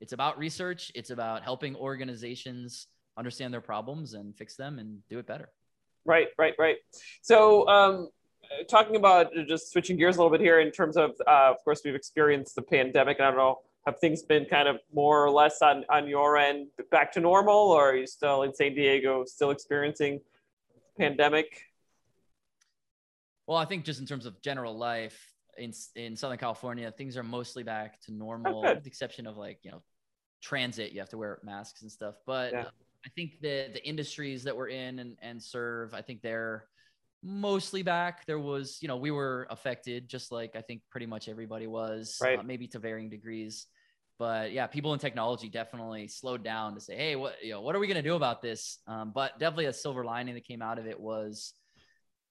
it's 0.00 0.12
about 0.12 0.38
research. 0.38 0.90
It's 0.96 1.10
about 1.10 1.42
helping 1.42 1.76
organizations 1.76 2.88
understand 3.16 3.52
their 3.52 3.60
problems 3.60 4.14
and 4.14 4.36
fix 4.36 4.56
them 4.56 4.78
and 4.78 4.98
do 5.08 5.18
it 5.18 5.26
better. 5.26 5.50
Right, 6.04 6.28
right, 6.38 6.54
right. 6.58 6.76
So 7.22 7.68
um, 7.68 8.08
talking 8.68 8.96
about 8.96 9.32
just 9.46 9.70
switching 9.72 9.96
gears 9.96 10.16
a 10.16 10.18
little 10.18 10.30
bit 10.30 10.40
here 10.40 10.60
in 10.60 10.70
terms 10.70 10.96
of, 10.96 11.10
uh, 11.26 11.50
of 11.50 11.62
course, 11.64 11.82
we've 11.84 11.94
experienced 11.94 12.54
the 12.54 12.62
pandemic. 12.62 13.18
and 13.18 13.26
I 13.26 13.30
don't 13.30 13.38
know, 13.38 13.60
have 13.86 13.98
things 13.98 14.22
been 14.22 14.44
kind 14.44 14.68
of 14.68 14.78
more 14.92 15.24
or 15.24 15.30
less 15.30 15.62
on, 15.62 15.84
on 15.88 16.08
your 16.08 16.36
end 16.36 16.68
back 16.90 17.12
to 17.12 17.20
normal, 17.20 17.54
or 17.54 17.90
are 17.90 17.96
you 17.96 18.06
still 18.06 18.42
in 18.42 18.54
San 18.54 18.74
Diego, 18.74 19.24
still 19.24 19.50
experiencing 19.50 20.20
pandemic? 20.98 21.62
Well, 23.46 23.58
I 23.58 23.64
think 23.64 23.84
just 23.84 24.00
in 24.00 24.06
terms 24.06 24.26
of 24.26 24.40
general 24.42 24.76
life 24.76 25.32
in 25.56 25.72
in 25.96 26.16
Southern 26.16 26.38
California, 26.38 26.92
things 26.92 27.16
are 27.16 27.22
mostly 27.22 27.62
back 27.62 28.00
to 28.02 28.12
normal, 28.12 28.62
with 28.62 28.82
the 28.82 28.88
exception 28.88 29.26
of 29.26 29.38
like 29.38 29.60
you 29.62 29.70
know 29.70 29.82
transit. 30.42 30.92
You 30.92 31.00
have 31.00 31.08
to 31.10 31.18
wear 31.18 31.38
masks 31.42 31.82
and 31.82 31.90
stuff, 31.90 32.16
but. 32.26 32.52
Yeah. 32.52 32.64
I 33.06 33.10
think 33.10 33.40
the 33.40 33.70
the 33.72 33.82
industries 33.86 34.42
that 34.42 34.56
we're 34.56 34.68
in 34.68 34.98
and, 34.98 35.16
and 35.22 35.40
serve, 35.40 35.94
I 35.94 36.02
think 36.02 36.20
they're 36.20 36.64
mostly 37.22 37.82
back. 37.82 38.26
There 38.26 38.38
was, 38.38 38.78
you 38.80 38.88
know, 38.88 38.96
we 38.96 39.10
were 39.10 39.46
affected 39.50 40.08
just 40.08 40.32
like 40.32 40.56
I 40.56 40.60
think 40.60 40.82
pretty 40.90 41.06
much 41.06 41.28
everybody 41.28 41.66
was, 41.66 42.18
right. 42.22 42.38
uh, 42.38 42.42
maybe 42.42 42.66
to 42.68 42.78
varying 42.78 43.10
degrees. 43.10 43.66
But 44.18 44.52
yeah, 44.52 44.66
people 44.66 44.94
in 44.94 44.98
technology 44.98 45.48
definitely 45.48 46.08
slowed 46.08 46.42
down 46.42 46.74
to 46.74 46.80
say, 46.80 46.96
hey, 46.96 47.16
what 47.16 47.36
you 47.42 47.52
know, 47.52 47.60
what 47.60 47.76
are 47.76 47.78
we 47.78 47.86
going 47.86 48.02
to 48.02 48.08
do 48.08 48.16
about 48.16 48.42
this? 48.42 48.78
Um, 48.86 49.12
but 49.14 49.38
definitely 49.38 49.66
a 49.66 49.72
silver 49.72 50.04
lining 50.04 50.34
that 50.34 50.44
came 50.44 50.60
out 50.60 50.78
of 50.78 50.86
it 50.86 50.98
was 50.98 51.54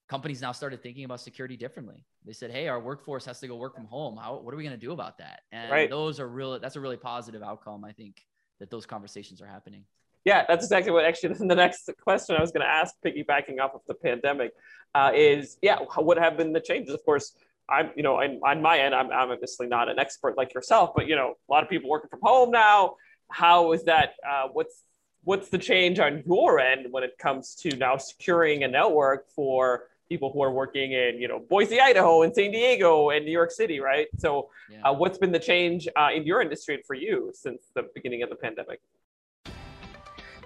companies 0.10 0.42
now 0.42 0.52
started 0.52 0.82
thinking 0.82 1.06
about 1.06 1.22
security 1.22 1.56
differently. 1.56 2.06
They 2.26 2.34
said, 2.34 2.52
"Hey, 2.52 2.68
our 2.68 2.80
workforce 2.80 3.26
has 3.26 3.40
to 3.40 3.48
go 3.48 3.56
work 3.56 3.76
from 3.76 3.86
home. 3.86 4.18
How 4.18 4.40
what 4.40 4.54
are 4.54 4.58
we 4.58 4.64
going 4.64 4.76
to 4.78 4.86
do 4.86 4.92
about 4.92 5.20
that?" 5.20 5.42
And 5.52 5.72
right. 5.72 5.90
those 5.90 6.20
are 6.20 6.28
real. 6.28 6.60
That's 6.60 6.76
a 6.76 6.82
really 6.82 6.98
positive 6.98 7.42
outcome. 7.42 7.86
I 7.86 7.94
think 7.94 8.22
that 8.60 8.70
those 8.70 8.86
conversations 8.86 9.42
are 9.42 9.48
happening 9.48 9.86
yeah, 10.28 10.44
that's 10.46 10.66
exactly 10.66 10.92
what 10.92 11.06
actually 11.06 11.34
the 11.48 11.56
next 11.56 11.90
question 12.02 12.36
I 12.36 12.42
was 12.42 12.52
going 12.52 12.66
to 12.66 12.70
ask, 12.70 12.94
piggybacking 13.04 13.62
off 13.62 13.74
of 13.74 13.82
the 13.88 13.94
pandemic, 13.94 14.52
uh, 14.94 15.12
is 15.16 15.58
yeah, 15.62 15.78
what 15.96 16.18
have 16.18 16.36
been 16.36 16.52
the 16.52 16.60
changes? 16.60 16.94
Of 16.94 17.06
course, 17.06 17.34
I'm 17.70 17.92
you 17.96 18.04
know, 18.04 18.18
on, 18.22 18.42
on 18.46 18.62
my 18.62 18.78
end, 18.80 18.94
I'm, 18.94 19.10
I'm 19.10 19.32
obviously 19.32 19.68
not 19.68 19.88
an 19.88 20.00
expert 20.00 20.36
like 20.36 20.54
yourself, 20.54 20.92
but 20.94 21.08
you 21.08 21.16
know, 21.16 21.36
a 21.50 21.52
lot 21.52 21.64
of 21.64 21.70
people 21.70 21.90
working 21.90 22.10
from 22.10 22.20
home 22.22 22.52
now. 22.52 22.96
How 23.32 23.72
is 23.72 23.86
that? 23.86 24.16
Uh, 24.30 24.50
what's 24.52 24.84
what's 25.24 25.48
the 25.48 25.58
change 25.58 25.98
on 25.98 26.24
your 26.26 26.60
end 26.60 26.88
when 26.92 27.04
it 27.04 27.18
comes 27.18 27.56
to 27.56 27.78
now 27.78 27.96
securing 27.96 28.66
a 28.66 28.68
network 28.68 29.30
for 29.32 29.88
people 30.10 30.32
who 30.34 30.42
are 30.42 30.52
working 30.52 30.92
in 30.92 31.22
you 31.22 31.30
know 31.30 31.40
Boise, 31.40 31.80
Idaho, 31.80 32.24
and 32.24 32.36
San 32.36 32.52
Diego, 32.52 33.12
and 33.12 33.24
New 33.24 33.32
York 33.32 33.52
City, 33.52 33.80
right? 33.80 34.08
So, 34.18 34.50
yeah. 34.70 34.82
uh, 34.82 34.94
what's 34.94 35.18
been 35.18 35.32
the 35.32 35.40
change 35.40 35.88
uh, 35.96 36.10
in 36.14 36.26
your 36.26 36.42
industry 36.42 36.76
and 36.76 36.86
for 36.86 36.96
you 36.96 37.32
since 37.34 37.62
the 37.76 37.84
beginning 37.96 38.24
of 38.24 38.30
the 38.30 38.36
pandemic? 38.36 38.82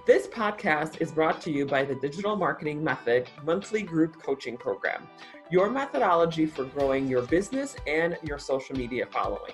This 0.04 0.26
podcast 0.26 1.00
is 1.00 1.12
brought 1.12 1.42
to 1.42 1.52
you 1.52 1.68
by 1.68 1.86
the 1.86 1.94
Digital 1.94 2.36
Marketing 2.36 2.84
Method 2.84 3.30
monthly 3.44 3.84
group 3.84 4.20
coaching 4.20 4.58
program, 4.58 5.08
your 5.52 5.70
methodology 5.70 6.48
for 6.48 6.66
growing 6.66 7.08
your 7.08 7.22
business 7.22 7.76
and 7.86 8.18
your 8.24 8.40
social 8.40 8.76
media 8.76 9.06
following. 9.06 9.54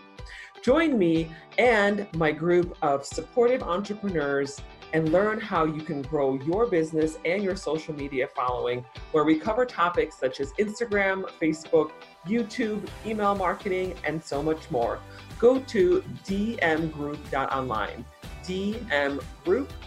Join 0.63 0.97
me 0.97 1.29
and 1.57 2.07
my 2.15 2.31
group 2.31 2.77
of 2.81 3.05
supportive 3.05 3.61
entrepreneurs 3.61 4.61
and 4.93 5.11
learn 5.11 5.41
how 5.41 5.65
you 5.65 5.81
can 5.81 6.01
grow 6.03 6.35
your 6.35 6.65
business 6.65 7.17
and 7.25 7.43
your 7.43 7.57
social 7.57 7.93
media 7.93 8.29
following, 8.33 8.85
where 9.11 9.25
we 9.25 9.37
cover 9.37 9.65
topics 9.65 10.17
such 10.17 10.39
as 10.39 10.53
Instagram, 10.53 11.29
Facebook, 11.41 11.91
YouTube, 12.25 12.87
email 13.05 13.35
marketing, 13.35 13.95
and 14.05 14.23
so 14.23 14.41
much 14.41 14.71
more. 14.71 15.01
Go 15.39 15.59
to 15.59 16.01
dmgroup.online. 16.25 18.05
dmgroup.online. 18.45 19.86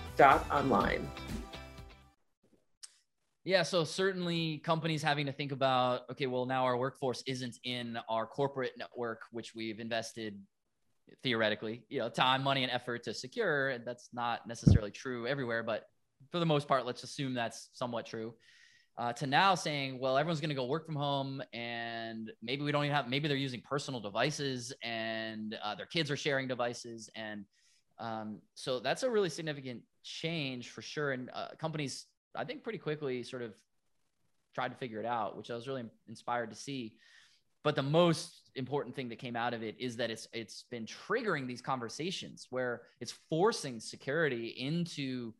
Yeah, 3.44 3.62
so 3.62 3.84
certainly 3.84 4.58
companies 4.58 5.02
having 5.02 5.24
to 5.24 5.32
think 5.32 5.50
about 5.50 6.02
okay, 6.10 6.26
well, 6.26 6.44
now 6.44 6.64
our 6.64 6.76
workforce 6.76 7.22
isn't 7.26 7.56
in 7.64 7.98
our 8.06 8.26
corporate 8.26 8.72
network, 8.76 9.22
which 9.30 9.54
we've 9.54 9.80
invested 9.80 10.38
theoretically, 11.22 11.84
you 11.88 12.00
know, 12.00 12.10
time, 12.10 12.42
money, 12.42 12.62
and 12.64 12.70
effort 12.70 13.02
to 13.04 13.14
secure. 13.14 13.70
And 13.70 13.86
that's 13.86 14.10
not 14.12 14.46
necessarily 14.46 14.90
true 14.90 15.26
everywhere, 15.26 15.62
but 15.62 15.84
for 16.30 16.38
the 16.38 16.44
most 16.44 16.68
part, 16.68 16.84
let's 16.84 17.02
assume 17.02 17.32
that's 17.32 17.70
somewhat 17.72 18.04
true. 18.04 18.34
Uh, 18.98 19.14
to 19.14 19.26
now 19.26 19.54
saying, 19.54 19.98
well, 19.98 20.18
everyone's 20.18 20.40
going 20.40 20.50
to 20.50 20.54
go 20.54 20.66
work 20.66 20.84
from 20.84 20.96
home, 20.96 21.42
and 21.54 22.30
maybe 22.42 22.62
we 22.62 22.72
don't 22.72 22.84
even 22.84 22.94
have, 22.94 23.08
maybe 23.08 23.26
they're 23.26 23.38
using 23.38 23.62
personal 23.62 24.00
devices, 24.00 24.70
and 24.82 25.56
uh, 25.64 25.74
their 25.74 25.86
kids 25.86 26.10
are 26.10 26.16
sharing 26.16 26.46
devices, 26.46 27.08
and 27.14 27.46
um, 27.98 28.40
so 28.54 28.80
that's 28.80 29.02
a 29.02 29.10
really 29.10 29.28
significant 29.28 29.82
change 30.02 30.71
for 30.71 30.83
sure. 30.83 31.12
And 31.12 31.30
uh, 31.33 31.49
companies, 31.59 32.07
I 32.35 32.45
think, 32.45 32.62
pretty 32.62 32.78
quickly 32.78 33.23
sort 33.23 33.42
of 33.42 33.54
tried 34.54 34.69
to 34.69 34.76
figure 34.76 35.00
it 35.00 35.07
out, 35.07 35.37
which 35.37 35.50
I 35.50 35.54
was 35.54 35.69
really 35.69 35.85
inspired 36.09 36.50
to 36.50 36.57
see. 36.57 36.95
But 37.62 37.76
the 37.76 37.83
most 37.83 38.50
important 38.54 38.97
thing 38.97 39.11
that 39.11 39.19
came 39.19 39.37
out 39.37 39.54
of 39.54 39.62
it 39.62 39.76
is 39.78 39.97
that 39.97 40.11
it's 40.11 40.26
it's 40.33 40.64
been 40.71 40.87
triggering 40.87 41.47
these 41.47 41.61
conversations 41.61 42.47
where 42.50 42.83
it's 43.00 43.14
forcing 43.28 43.80
security 43.80 44.49
into 44.49 45.33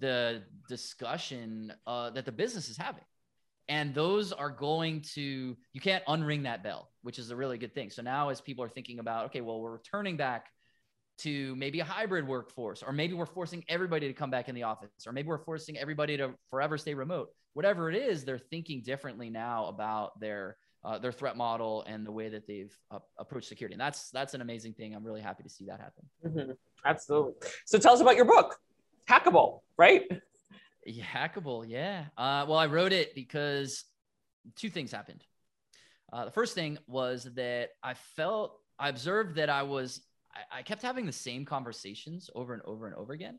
the 0.00 0.42
discussion 0.68 1.72
uh, 1.86 2.10
that 2.10 2.24
the 2.24 2.32
business 2.32 2.68
is 2.68 2.76
having 2.76 3.04
and 3.68 3.94
those 3.94 4.32
are 4.32 4.50
going 4.50 5.00
to 5.02 5.56
you 5.72 5.80
can't 5.80 6.04
unring 6.06 6.42
that 6.44 6.62
bell 6.62 6.90
which 7.02 7.18
is 7.18 7.30
a 7.30 7.36
really 7.36 7.58
good 7.58 7.74
thing 7.74 7.90
so 7.90 8.02
now 8.02 8.28
as 8.28 8.40
people 8.40 8.64
are 8.64 8.68
thinking 8.68 8.98
about 8.98 9.26
okay 9.26 9.40
well 9.40 9.60
we're 9.60 9.72
returning 9.72 10.16
back 10.16 10.46
to 11.18 11.54
maybe 11.56 11.80
a 11.80 11.84
hybrid 11.84 12.26
workforce 12.26 12.82
or 12.82 12.92
maybe 12.92 13.14
we're 13.14 13.26
forcing 13.26 13.64
everybody 13.68 14.06
to 14.06 14.14
come 14.14 14.30
back 14.30 14.48
in 14.48 14.54
the 14.54 14.62
office 14.62 15.06
or 15.06 15.12
maybe 15.12 15.28
we're 15.28 15.38
forcing 15.38 15.76
everybody 15.76 16.16
to 16.16 16.32
forever 16.50 16.78
stay 16.78 16.94
remote 16.94 17.28
whatever 17.54 17.90
it 17.90 17.96
is 17.96 18.24
they're 18.24 18.38
thinking 18.38 18.82
differently 18.82 19.30
now 19.30 19.66
about 19.66 20.18
their 20.20 20.56
uh, 20.84 20.98
their 20.98 21.12
threat 21.12 21.36
model 21.36 21.84
and 21.86 22.06
the 22.06 22.12
way 22.12 22.28
that 22.28 22.46
they've 22.46 22.74
uh, 22.90 22.98
approached 23.18 23.48
security. 23.48 23.74
And 23.74 23.80
that's 23.80 24.10
that's 24.10 24.34
an 24.34 24.40
amazing 24.40 24.74
thing. 24.74 24.94
I'm 24.94 25.04
really 25.04 25.20
happy 25.20 25.42
to 25.42 25.48
see 25.48 25.66
that 25.66 25.80
happen. 25.80 26.04
Mm-hmm. 26.24 26.52
Absolutely. 26.84 27.34
So 27.66 27.78
tell 27.78 27.94
us 27.94 28.00
about 28.00 28.16
your 28.16 28.24
book, 28.24 28.56
Hackable, 29.08 29.60
right? 29.76 30.04
Yeah, 30.86 31.04
Hackable, 31.04 31.64
yeah. 31.68 32.04
Uh, 32.16 32.46
well, 32.48 32.58
I 32.58 32.66
wrote 32.66 32.92
it 32.92 33.14
because 33.14 33.84
two 34.56 34.70
things 34.70 34.92
happened. 34.92 35.24
Uh, 36.12 36.24
the 36.24 36.30
first 36.30 36.54
thing 36.54 36.78
was 36.86 37.24
that 37.34 37.70
I 37.82 37.94
felt 38.16 38.56
I 38.78 38.88
observed 38.88 39.34
that 39.34 39.50
I 39.50 39.64
was 39.64 40.00
I, 40.50 40.58
I 40.58 40.62
kept 40.62 40.82
having 40.82 41.06
the 41.06 41.12
same 41.12 41.44
conversations 41.44 42.30
over 42.34 42.54
and 42.54 42.62
over 42.64 42.86
and 42.86 42.94
over 42.94 43.12
again 43.12 43.38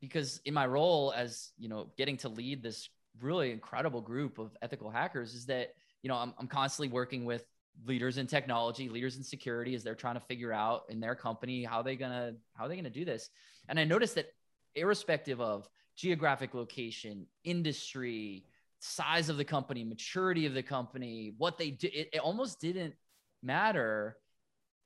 because 0.00 0.40
in 0.44 0.54
my 0.54 0.66
role 0.66 1.12
as 1.16 1.52
you 1.58 1.68
know 1.68 1.92
getting 1.96 2.16
to 2.18 2.28
lead 2.28 2.62
this 2.62 2.88
really 3.20 3.52
incredible 3.52 4.00
group 4.00 4.38
of 4.38 4.56
ethical 4.62 4.90
hackers 4.90 5.34
is 5.34 5.46
that 5.46 5.74
you 6.02 6.08
know, 6.08 6.16
I'm, 6.16 6.34
I'm 6.38 6.48
constantly 6.48 6.92
working 6.92 7.24
with 7.24 7.44
leaders 7.86 8.18
in 8.18 8.26
technology, 8.26 8.88
leaders 8.88 9.16
in 9.16 9.22
security 9.22 9.74
as 9.74 9.82
they're 9.82 9.94
trying 9.94 10.14
to 10.14 10.20
figure 10.20 10.52
out 10.52 10.82
in 10.88 11.00
their 11.00 11.14
company 11.14 11.64
how 11.64 11.82
they 11.82 11.96
gonna 11.96 12.34
how 12.54 12.68
they 12.68 12.76
gonna 12.76 12.90
do 12.90 13.04
this. 13.04 13.30
And 13.68 13.78
I 13.78 13.84
noticed 13.84 14.16
that 14.16 14.26
irrespective 14.74 15.40
of 15.40 15.68
geographic 15.96 16.54
location, 16.54 17.26
industry, 17.44 18.44
size 18.80 19.28
of 19.28 19.36
the 19.36 19.44
company, 19.44 19.84
maturity 19.84 20.44
of 20.46 20.54
the 20.54 20.62
company, 20.62 21.34
what 21.38 21.56
they 21.56 21.70
do, 21.70 21.88
it, 21.92 22.10
it 22.12 22.18
almost 22.18 22.60
didn't 22.60 22.94
matter. 23.42 24.16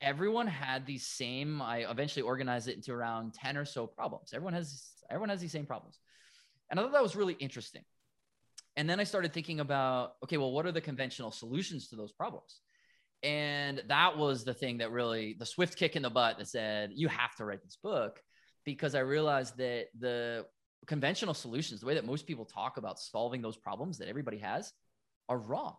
Everyone 0.01 0.47
had 0.47 0.85
these 0.85 1.07
same. 1.07 1.61
I 1.61 1.89
eventually 1.89 2.23
organized 2.23 2.67
it 2.67 2.75
into 2.75 2.93
around 2.93 3.33
ten 3.33 3.57
or 3.57 3.65
so 3.65 3.87
problems. 3.87 4.31
Everyone 4.33 4.53
has 4.53 4.91
everyone 5.09 5.29
has 5.29 5.41
these 5.41 5.51
same 5.51 5.65
problems, 5.65 5.99
and 6.69 6.79
I 6.79 6.83
thought 6.83 6.93
that 6.93 7.03
was 7.03 7.15
really 7.15 7.33
interesting 7.33 7.83
and 8.77 8.87
then 8.87 8.99
I 8.99 9.05
started 9.05 9.33
thinking 9.33 9.59
about, 9.59 10.13
okay, 10.23 10.37
well, 10.37 10.51
what 10.51 10.67
are 10.67 10.71
the 10.71 10.79
conventional 10.79 11.31
solutions 11.31 11.87
to 11.87 11.95
those 11.95 12.11
problems? 12.11 12.61
And 13.23 13.81
that 13.87 14.15
was 14.15 14.45
the 14.45 14.53
thing 14.53 14.77
that 14.77 14.91
really, 14.91 15.35
the 15.37 15.47
swift 15.47 15.77
kick 15.77 15.95
in 15.95 16.03
the 16.03 16.11
butt 16.11 16.37
that 16.37 16.47
said, 16.47 16.91
you 16.93 17.07
have 17.07 17.35
to 17.37 17.45
write 17.45 17.63
this 17.63 17.79
book 17.81 18.21
because 18.65 18.93
I 18.93 18.99
realized 18.99 19.57
that 19.57 19.87
the 19.97 20.45
conventional 20.85 21.33
solutions, 21.33 21.79
the 21.79 21.87
way 21.87 21.95
that 21.95 22.05
most 22.05 22.27
people 22.27 22.45
talk 22.45 22.77
about 22.77 22.99
solving 22.99 23.41
those 23.41 23.57
problems 23.57 23.97
that 23.97 24.09
everybody 24.09 24.37
has, 24.37 24.71
are 25.27 25.39
wrong. 25.39 25.75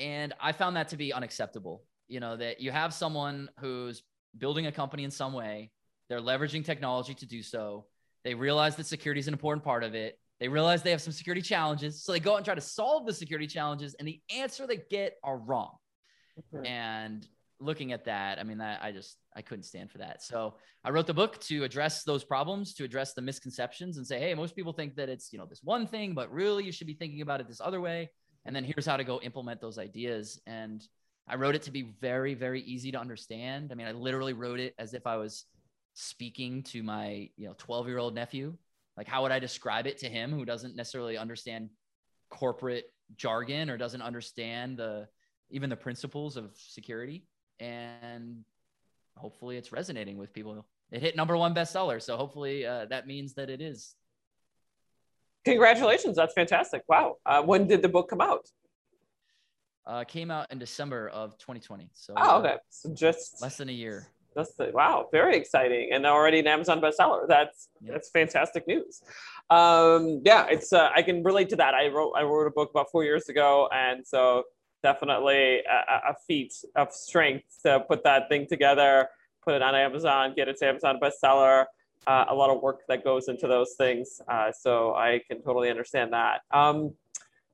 And 0.00 0.34
I 0.40 0.50
found 0.50 0.74
that 0.74 0.88
to 0.88 0.96
be 0.96 1.12
unacceptable. 1.12 1.84
You 2.10 2.20
know, 2.20 2.36
that 2.36 2.60
you 2.60 2.72
have 2.72 2.92
someone 2.92 3.48
who's 3.60 4.02
building 4.36 4.66
a 4.66 4.72
company 4.72 5.04
in 5.04 5.10
some 5.10 5.32
way, 5.32 5.70
they're 6.08 6.20
leveraging 6.20 6.64
technology 6.64 7.14
to 7.14 7.26
do 7.26 7.42
so. 7.42 7.86
They 8.24 8.34
realize 8.34 8.76
that 8.76 8.86
security 8.86 9.20
is 9.20 9.28
an 9.28 9.34
important 9.34 9.64
part 9.64 9.84
of 9.84 9.94
it. 9.94 10.18
They 10.40 10.48
realize 10.48 10.82
they 10.82 10.90
have 10.90 11.00
some 11.00 11.12
security 11.12 11.40
challenges. 11.40 12.02
So 12.02 12.12
they 12.12 12.20
go 12.20 12.32
out 12.32 12.36
and 12.36 12.44
try 12.44 12.56
to 12.56 12.60
solve 12.60 13.06
the 13.06 13.12
security 13.12 13.46
challenges, 13.46 13.94
and 13.94 14.08
the 14.08 14.20
answer 14.34 14.66
they 14.66 14.80
get 14.90 15.18
are 15.22 15.38
wrong. 15.38 15.76
Mm-hmm. 16.54 16.66
And 16.66 17.28
looking 17.60 17.92
at 17.92 18.06
that, 18.06 18.38
I 18.38 18.42
mean, 18.42 18.58
that 18.58 18.82
I 18.82 18.90
just 18.90 19.16
I 19.36 19.42
couldn't 19.42 19.64
stand 19.64 19.90
for 19.90 19.98
that. 19.98 20.22
So 20.22 20.54
I 20.82 20.90
wrote 20.90 21.06
the 21.06 21.14
book 21.14 21.38
to 21.42 21.62
address 21.62 22.02
those 22.02 22.24
problems, 22.24 22.74
to 22.74 22.84
address 22.84 23.12
the 23.12 23.22
misconceptions, 23.22 23.98
and 23.98 24.06
say, 24.06 24.18
hey, 24.18 24.34
most 24.34 24.56
people 24.56 24.72
think 24.72 24.96
that 24.96 25.08
it's 25.08 25.32
you 25.32 25.38
know 25.38 25.46
this 25.46 25.60
one 25.62 25.86
thing, 25.86 26.14
but 26.14 26.32
really 26.32 26.64
you 26.64 26.72
should 26.72 26.88
be 26.88 26.94
thinking 26.94 27.20
about 27.20 27.40
it 27.40 27.46
this 27.46 27.60
other 27.60 27.80
way. 27.80 28.10
And 28.46 28.56
then 28.56 28.64
here's 28.64 28.86
how 28.86 28.96
to 28.96 29.04
go 29.04 29.20
implement 29.20 29.60
those 29.60 29.78
ideas. 29.78 30.40
And 30.46 30.82
I 31.30 31.36
wrote 31.36 31.54
it 31.54 31.62
to 31.62 31.70
be 31.70 31.82
very, 32.00 32.34
very 32.34 32.62
easy 32.62 32.92
to 32.92 33.00
understand. 33.00 33.70
I 33.70 33.74
mean, 33.74 33.86
I 33.86 33.92
literally 33.92 34.32
wrote 34.32 34.60
it 34.60 34.74
as 34.78 34.94
if 34.94 35.06
I 35.06 35.16
was 35.16 35.44
speaking 35.94 36.62
to 36.62 36.82
my 36.82 37.30
you 37.36 37.46
know 37.48 37.54
12 37.58 37.88
year 37.88 37.98
old 37.98 38.14
nephew 38.14 38.56
like, 39.00 39.08
how 39.08 39.22
would 39.22 39.32
I 39.32 39.38
describe 39.38 39.86
it 39.86 39.96
to 39.98 40.10
him 40.10 40.30
who 40.30 40.44
doesn't 40.44 40.76
necessarily 40.76 41.16
understand 41.16 41.70
corporate 42.28 42.92
jargon 43.16 43.70
or 43.70 43.78
doesn't 43.78 44.02
understand 44.02 44.76
the 44.76 45.08
even 45.50 45.70
the 45.70 45.76
principles 45.76 46.36
of 46.36 46.50
security? 46.54 47.24
And 47.60 48.44
hopefully, 49.16 49.56
it's 49.56 49.72
resonating 49.72 50.18
with 50.18 50.34
people. 50.34 50.66
It 50.90 51.00
hit 51.00 51.16
number 51.16 51.34
one 51.34 51.54
bestseller, 51.54 52.02
so 52.02 52.18
hopefully 52.18 52.66
uh, 52.66 52.84
that 52.90 53.06
means 53.06 53.32
that 53.34 53.48
it 53.48 53.62
is. 53.62 53.94
Congratulations! 55.46 56.16
That's 56.16 56.34
fantastic. 56.34 56.82
Wow. 56.86 57.16
Uh, 57.24 57.42
when 57.42 57.66
did 57.66 57.80
the 57.80 57.88
book 57.88 58.10
come 58.10 58.20
out? 58.20 58.50
Uh, 59.86 60.04
came 60.04 60.30
out 60.30 60.50
in 60.52 60.58
December 60.58 61.08
of 61.08 61.36
2020. 61.38 61.90
So 61.94 62.14
oh, 62.16 62.40
okay, 62.40 62.56
so 62.68 62.92
just 62.94 63.42
less 63.42 63.56
than 63.56 63.68
a 63.68 63.72
year. 63.72 64.06
That's 64.34 64.54
the, 64.54 64.70
wow, 64.72 65.08
very 65.10 65.36
exciting, 65.36 65.90
and 65.92 66.06
already 66.06 66.38
an 66.38 66.46
Amazon 66.46 66.80
bestseller. 66.80 67.26
That's 67.26 67.68
yeah. 67.80 67.92
that's 67.92 68.10
fantastic 68.10 68.66
news. 68.68 69.02
Um, 69.48 70.22
yeah, 70.24 70.46
it's 70.48 70.72
uh, 70.72 70.90
I 70.94 71.02
can 71.02 71.24
relate 71.24 71.48
to 71.48 71.56
that. 71.56 71.74
I 71.74 71.88
wrote 71.88 72.12
I 72.16 72.22
wrote 72.22 72.46
a 72.46 72.50
book 72.50 72.70
about 72.70 72.90
four 72.92 73.02
years 73.04 73.28
ago, 73.28 73.68
and 73.72 74.06
so 74.06 74.44
definitely 74.82 75.62
a, 75.68 76.10
a 76.10 76.14
feat 76.26 76.54
of 76.76 76.92
strength 76.92 77.58
to 77.64 77.80
put 77.80 78.04
that 78.04 78.28
thing 78.28 78.46
together, 78.46 79.08
put 79.42 79.54
it 79.54 79.62
on 79.62 79.74
Amazon, 79.74 80.34
get 80.36 80.48
it 80.48 80.56
to 80.58 80.66
Amazon 80.66 80.98
bestseller. 81.02 81.64
Uh, 82.06 82.24
a 82.28 82.34
lot 82.34 82.48
of 82.48 82.62
work 82.62 82.80
that 82.88 83.04
goes 83.04 83.28
into 83.28 83.46
those 83.46 83.74
things. 83.76 84.22
Uh, 84.26 84.50
so 84.50 84.94
I 84.94 85.20
can 85.28 85.42
totally 85.42 85.68
understand 85.68 86.14
that. 86.14 86.40
Um, 86.50 86.94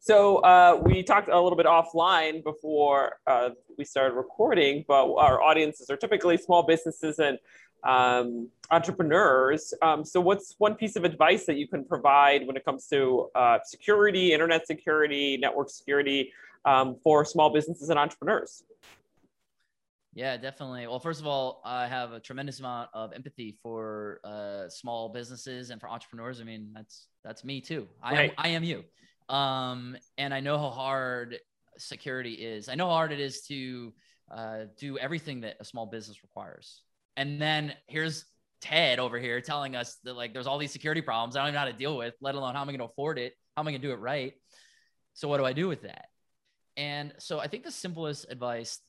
so 0.07 0.37
uh, 0.37 0.81
we 0.85 1.03
talked 1.03 1.29
a 1.29 1.41
little 1.41 1.57
bit 1.57 1.67
offline 1.67 2.45
before 2.45 3.17
uh, 3.27 3.51
we 3.77 3.85
started 3.85 4.15
recording, 4.15 4.85
but 4.87 5.13
our 5.17 5.43
audiences 5.43 5.91
are 5.91 5.97
typically 5.97 6.37
small 6.37 6.63
businesses 6.63 7.19
and 7.19 7.41
um, 7.83 8.49
entrepreneurs. 8.71 9.75
Um, 9.83 10.05
so 10.05 10.21
what's 10.21 10.55
one 10.59 10.77
piece 10.77 10.95
of 10.95 11.03
advice 11.03 11.45
that 11.47 11.57
you 11.57 11.67
can 11.67 11.85
provide 11.85 12.47
when 12.47 12.57
it 12.57 12.65
comes 12.65 12.87
to 12.87 13.31
uh, 13.35 13.59
security, 13.65 14.33
internet 14.33 14.69
security, 14.69 15.39
network 15.39 15.71
security 15.71 16.33
um, 16.65 16.95
for 17.03 17.25
small 17.25 17.53
businesses 17.53 17.91
and 17.91 17.99
entrepreneurs? 17.99 18.63
Yeah, 20.15 20.37
definitely. 20.37 20.87
Well, 20.87 21.01
first 21.01 21.21
of 21.21 21.27
all, 21.27 21.61
I 21.65 21.89
have 21.89 22.13
a 22.13 22.21
tremendous 22.21 22.61
amount 22.61 22.91
of 22.95 23.13
empathy 23.13 23.59
for 23.61 24.21
uh, 24.23 24.69
small 24.69 25.09
businesses 25.09 25.71
and 25.71 25.81
for 25.81 25.91
entrepreneurs. 25.91 26.41
I 26.41 26.45
mean, 26.45 26.71
that's 26.73 27.09
that's 27.25 27.43
me 27.43 27.61
too. 27.61 27.89
I 28.01 28.13
right. 28.13 28.31
am 28.31 28.35
I 28.39 28.49
am 28.51 28.63
you. 28.63 28.85
Um, 29.29 29.97
and 30.19 30.33
I 30.33 30.41
know 30.41 30.59
how 30.59 30.71
hard 30.71 31.39
security 31.79 32.35
is. 32.35 32.69
I 32.69 32.75
know 32.75 32.87
how 32.87 32.95
hard 32.95 33.13
it 33.13 33.21
is 33.21 33.43
to 33.43 33.93
uh, 34.31 34.59
do 34.79 34.99
everything 34.99 35.41
that 35.43 35.57
a 35.61 35.65
small 35.65 35.87
business 35.87 36.23
requires. 36.23 36.83
And 37.17 37.41
then 37.41 37.75
here's 37.87 38.25
Ted 38.61 38.99
over 38.99 39.19
here 39.19 39.41
telling 39.41 39.77
us 39.77 39.99
that 40.05 40.15
like 40.15 40.33
there's 40.33 40.47
all 40.47 40.59
these 40.59 40.73
security 40.73 41.03
problems 41.03 41.37
I 41.37 41.41
don't 41.41 41.49
even 41.49 41.55
know 41.55 41.61
how 41.61 41.67
to 41.67 41.73
deal 41.73 41.97
with, 41.97 42.15
let 42.21 42.35
alone 42.35 42.55
how 42.55 42.63
am 42.63 42.69
I 42.69 42.73
going 42.73 42.81
to 42.81 42.87
afford 42.87 43.19
it? 43.19 43.35
How 43.57 43.63
am 43.63 43.69
I 43.69 43.73
going 43.73 43.83
to 43.83 43.89
do 43.89 43.93
it 43.93 43.99
right? 43.99 44.35
So 45.15 45.29
what 45.29 45.39
do 45.39 45.45
I 45.45 45.53
do 45.53 45.69
with 45.69 45.83
that? 45.83 46.07
And 46.77 47.15
so 47.19 47.39
I 47.39 47.47
think 47.47 47.65
the 47.65 47.71
simplest 47.71 48.27
advice 48.31 48.81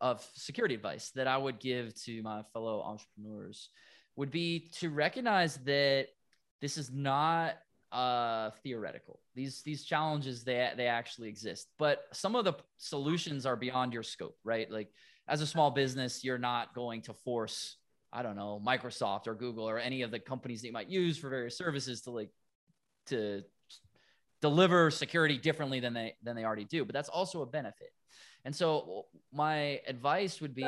of 0.00 0.26
security 0.34 0.74
advice 0.74 1.10
that 1.14 1.26
I 1.26 1.36
would 1.36 1.58
give 1.58 1.94
to 2.04 2.22
my 2.22 2.42
fellow 2.52 2.82
entrepreneurs 2.82 3.70
would 4.16 4.30
be 4.30 4.70
to 4.78 4.90
recognize 4.90 5.56
that 5.58 6.08
this 6.60 6.76
is 6.76 6.90
not 6.90 7.54
uh, 7.92 8.50
theoretical. 8.62 9.20
These 9.34 9.62
these 9.62 9.84
challenges 9.84 10.44
they 10.44 10.70
they 10.76 10.86
actually 10.86 11.28
exist, 11.28 11.68
but 11.78 12.04
some 12.12 12.36
of 12.36 12.44
the 12.44 12.54
solutions 12.78 13.46
are 13.46 13.56
beyond 13.56 13.92
your 13.92 14.02
scope, 14.02 14.38
right? 14.44 14.70
Like 14.70 14.88
as 15.28 15.40
a 15.40 15.46
small 15.46 15.70
business, 15.70 16.24
you're 16.24 16.38
not 16.38 16.74
going 16.74 17.02
to 17.02 17.14
force 17.14 17.76
I 18.12 18.22
don't 18.22 18.36
know 18.36 18.60
Microsoft 18.64 19.26
or 19.26 19.34
Google 19.34 19.68
or 19.68 19.78
any 19.78 20.02
of 20.02 20.10
the 20.10 20.18
companies 20.18 20.60
that 20.62 20.68
you 20.68 20.72
might 20.72 20.88
use 20.88 21.16
for 21.18 21.28
various 21.28 21.56
services 21.56 22.02
to 22.02 22.10
like 22.10 22.30
to 23.06 23.42
deliver 24.40 24.90
security 24.90 25.38
differently 25.38 25.80
than 25.80 25.94
they 25.94 26.14
than 26.22 26.36
they 26.36 26.44
already 26.44 26.64
do. 26.64 26.84
But 26.84 26.94
that's 26.94 27.08
also 27.08 27.42
a 27.42 27.46
benefit. 27.46 27.92
And 28.44 28.54
so 28.54 29.06
my 29.32 29.80
advice 29.86 30.40
would 30.40 30.54
be 30.54 30.66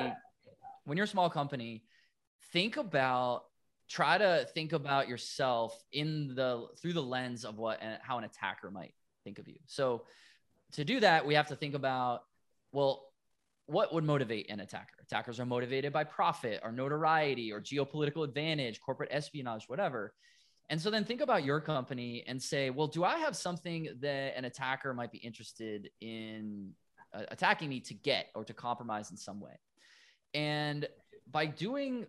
when 0.84 0.96
you're 0.96 1.04
a 1.04 1.08
small 1.08 1.30
company, 1.30 1.84
think 2.52 2.76
about 2.76 3.44
try 3.92 4.16
to 4.16 4.48
think 4.54 4.72
about 4.72 5.06
yourself 5.06 5.78
in 5.92 6.34
the 6.34 6.66
through 6.80 6.94
the 6.94 7.02
lens 7.02 7.44
of 7.44 7.58
what 7.58 7.78
and 7.82 7.98
how 8.02 8.16
an 8.16 8.24
attacker 8.24 8.70
might 8.70 8.94
think 9.22 9.38
of 9.38 9.46
you. 9.46 9.58
So 9.66 10.04
to 10.72 10.84
do 10.84 11.00
that, 11.00 11.26
we 11.26 11.34
have 11.34 11.48
to 11.48 11.56
think 11.56 11.74
about 11.74 12.22
well, 12.72 13.04
what 13.66 13.92
would 13.92 14.02
motivate 14.02 14.50
an 14.50 14.60
attacker? 14.60 14.96
Attackers 15.02 15.38
are 15.38 15.44
motivated 15.44 15.92
by 15.92 16.04
profit 16.04 16.60
or 16.64 16.72
notoriety 16.72 17.52
or 17.52 17.60
geopolitical 17.60 18.24
advantage, 18.24 18.80
corporate 18.80 19.10
espionage, 19.12 19.68
whatever. 19.68 20.14
And 20.70 20.80
so 20.80 20.90
then 20.90 21.04
think 21.04 21.20
about 21.20 21.44
your 21.44 21.60
company 21.60 22.24
and 22.26 22.42
say, 22.42 22.70
well, 22.70 22.86
do 22.86 23.04
I 23.04 23.18
have 23.18 23.36
something 23.36 23.88
that 24.00 24.36
an 24.36 24.46
attacker 24.46 24.94
might 24.94 25.12
be 25.12 25.18
interested 25.18 25.90
in 26.00 26.72
uh, 27.12 27.24
attacking 27.28 27.68
me 27.68 27.80
to 27.80 27.94
get 27.94 28.28
or 28.34 28.42
to 28.44 28.54
compromise 28.54 29.10
in 29.10 29.18
some 29.18 29.38
way? 29.38 29.58
And 30.32 30.88
by 31.30 31.44
doing 31.44 32.06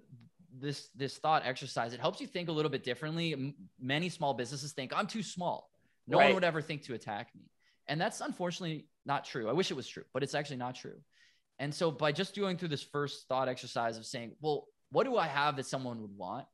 this 0.60 0.90
this 0.96 1.18
thought 1.18 1.44
exercise, 1.46 1.94
it 1.94 2.00
helps 2.00 2.22
you 2.22 2.28
think 2.28 2.50
a 2.50 2.52
little 2.52 2.72
bit 2.72 2.84
differently. 2.84 3.34
M- 3.34 3.56
many 3.80 4.10
small 4.10 4.34
businesses 4.34 4.72
think 4.74 4.94
I'm 4.96 5.08
too 5.08 5.24
small. 5.24 5.70
No 6.08 6.18
right. 6.18 6.26
one 6.26 6.36
would 6.36 6.44
ever 6.44 6.62
think 6.62 6.84
to 6.84 6.94
attack 6.94 7.30
me. 7.36 7.50
And 7.88 8.00
that's 8.00 8.22
unfortunately 8.22 8.88
not 9.06 9.26
true. 9.26 9.50
I 9.50 9.54
wish 9.54 9.72
it 9.72 9.76
was 9.76 9.88
true, 9.88 10.04
but 10.14 10.24
it's 10.24 10.36
actually 10.36 10.58
not 10.58 10.76
true. 10.76 11.00
And 11.60 11.74
so 11.74 11.92
by 11.92 12.12
just 12.12 12.36
doing 12.36 12.58
through 12.58 12.70
this 12.70 12.84
first 12.84 13.28
thought 13.28 13.48
exercise 13.48 13.98
of 13.98 14.06
saying, 14.06 14.36
well, 14.42 14.68
what 14.92 15.06
do 15.06 15.18
I 15.18 15.28
have 15.28 15.58
that 15.58 15.66
someone 15.66 16.02
would 16.02 16.16
want? 16.16 16.46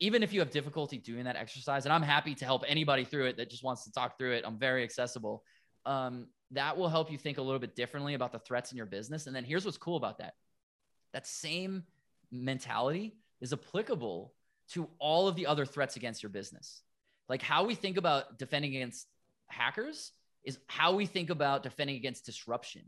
Even 0.00 0.22
if 0.22 0.32
you 0.32 0.40
have 0.40 0.50
difficulty 0.50 0.98
doing 0.98 1.24
that 1.24 1.36
exercise, 1.36 1.84
and 1.84 1.92
I'm 1.92 2.02
happy 2.02 2.34
to 2.34 2.44
help 2.44 2.64
anybody 2.66 3.04
through 3.04 3.26
it 3.26 3.36
that 3.36 3.48
just 3.50 3.62
wants 3.62 3.84
to 3.84 3.92
talk 3.92 4.18
through 4.18 4.32
it, 4.32 4.44
I'm 4.46 4.58
very 4.58 4.82
accessible. 4.82 5.44
Um, 5.86 6.26
that 6.50 6.76
will 6.76 6.88
help 6.88 7.10
you 7.10 7.18
think 7.18 7.38
a 7.38 7.42
little 7.42 7.58
bit 7.58 7.76
differently 7.76 8.14
about 8.14 8.32
the 8.32 8.38
threats 8.38 8.72
in 8.72 8.76
your 8.76 8.86
business. 8.86 9.26
And 9.26 9.34
then 9.34 9.44
here's 9.44 9.64
what's 9.64 9.78
cool 9.78 9.96
about 9.96 10.18
that 10.18 10.34
that 11.12 11.26
same 11.28 11.84
mentality 12.30 13.16
is 13.40 13.52
applicable 13.52 14.32
to 14.70 14.88
all 14.98 15.28
of 15.28 15.36
the 15.36 15.46
other 15.46 15.66
threats 15.66 15.96
against 15.96 16.22
your 16.22 16.30
business. 16.30 16.82
Like 17.28 17.42
how 17.42 17.64
we 17.64 17.74
think 17.74 17.96
about 17.96 18.38
defending 18.38 18.76
against 18.76 19.06
hackers 19.48 20.12
is 20.44 20.58
how 20.66 20.94
we 20.94 21.06
think 21.06 21.30
about 21.30 21.62
defending 21.62 21.96
against 21.96 22.26
disruption 22.26 22.82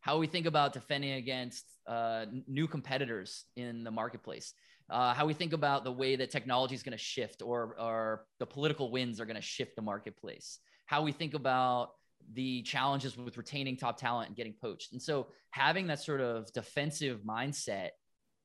how 0.00 0.18
we 0.18 0.26
think 0.26 0.46
about 0.46 0.72
defending 0.72 1.12
against 1.12 1.64
uh, 1.86 2.26
new 2.46 2.66
competitors 2.66 3.44
in 3.56 3.84
the 3.84 3.90
marketplace, 3.90 4.54
uh, 4.90 5.12
how 5.12 5.26
we 5.26 5.34
think 5.34 5.52
about 5.52 5.84
the 5.84 5.92
way 5.92 6.16
that 6.16 6.30
technology 6.30 6.74
is 6.74 6.82
going 6.82 6.96
to 6.96 7.02
shift 7.02 7.42
or, 7.42 7.76
or 7.78 8.24
the 8.38 8.46
political 8.46 8.90
winds 8.90 9.20
are 9.20 9.26
going 9.26 9.36
to 9.36 9.42
shift 9.42 9.76
the 9.76 9.82
marketplace, 9.82 10.60
how 10.86 11.02
we 11.02 11.12
think 11.12 11.34
about 11.34 11.90
the 12.32 12.62
challenges 12.62 13.16
with 13.16 13.36
retaining 13.36 13.76
top 13.76 13.98
talent 13.98 14.28
and 14.28 14.36
getting 14.36 14.54
poached. 14.60 14.92
And 14.92 15.02
so 15.02 15.28
having 15.50 15.86
that 15.88 16.00
sort 16.00 16.20
of 16.20 16.52
defensive 16.52 17.20
mindset 17.20 17.90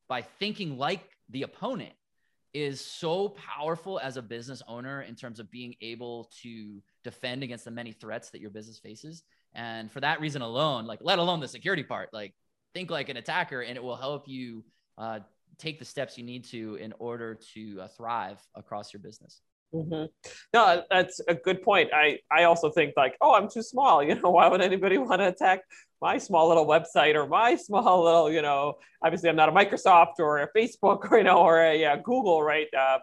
by 0.07 0.21
thinking 0.21 0.77
like 0.77 1.01
the 1.29 1.43
opponent 1.43 1.93
is 2.53 2.79
so 2.79 3.29
powerful 3.29 3.99
as 3.99 4.15
a 4.15 4.21
business 4.21 4.61
owner 4.67 5.01
in 5.01 5.15
terms 5.15 5.39
of 5.39 5.49
being 5.49 5.73
able 5.81 6.29
to 6.41 6.81
defend 7.03 7.41
against 7.41 7.65
the 7.65 7.71
many 7.71 7.91
threats 7.91 8.29
that 8.29 8.41
your 8.41 8.51
business 8.51 8.77
faces 8.77 9.23
and 9.55 9.91
for 9.91 9.99
that 9.99 10.19
reason 10.19 10.41
alone, 10.41 10.85
like 10.85 10.99
let 11.01 11.19
alone 11.19 11.39
the 11.39 11.47
security 11.47 11.83
part, 11.83 12.09
like 12.13 12.33
think 12.73 12.89
like 12.89 13.09
an 13.09 13.17
attacker 13.17 13.61
and 13.61 13.77
it 13.77 13.83
will 13.83 13.95
help 13.95 14.27
you 14.27 14.63
uh, 14.97 15.19
take 15.57 15.79
the 15.79 15.85
steps 15.85 16.17
you 16.17 16.23
need 16.23 16.45
to 16.45 16.75
in 16.75 16.93
order 16.99 17.39
to 17.53 17.81
uh, 17.81 17.87
thrive 17.87 18.39
across 18.55 18.93
your 18.93 18.99
business. 18.99 19.41
Mm-hmm. 19.73 20.05
No, 20.53 20.83
that's 20.89 21.19
a 21.27 21.33
good 21.33 21.63
point. 21.63 21.89
I, 21.93 22.19
I 22.31 22.43
also 22.43 22.69
think 22.69 22.93
like, 22.95 23.15
oh, 23.21 23.33
I'm 23.33 23.49
too 23.49 23.63
small. 23.63 24.03
You 24.13 24.15
know, 24.15 24.29
why 24.29 24.47
would 24.47 24.61
anybody 24.61 24.97
want 24.97 25.21
to 25.21 25.27
attack 25.27 25.61
my 26.01 26.17
small 26.17 26.47
little 26.47 26.65
website 26.65 27.15
or 27.15 27.27
my 27.27 27.55
small 27.67 28.03
little, 28.03 28.31
you 28.31 28.41
know, 28.41 28.75
obviously 29.03 29.29
I'm 29.29 29.35
not 29.35 29.49
a 29.49 29.51
Microsoft 29.51 30.19
or 30.19 30.39
a 30.39 30.47
Facebook 30.55 31.11
or, 31.11 31.17
you 31.19 31.23
know, 31.23 31.39
or 31.39 31.61
a 31.61 31.85
uh, 31.85 31.95
Google, 31.97 32.43
right? 32.43 32.67
Uh, 32.77 32.99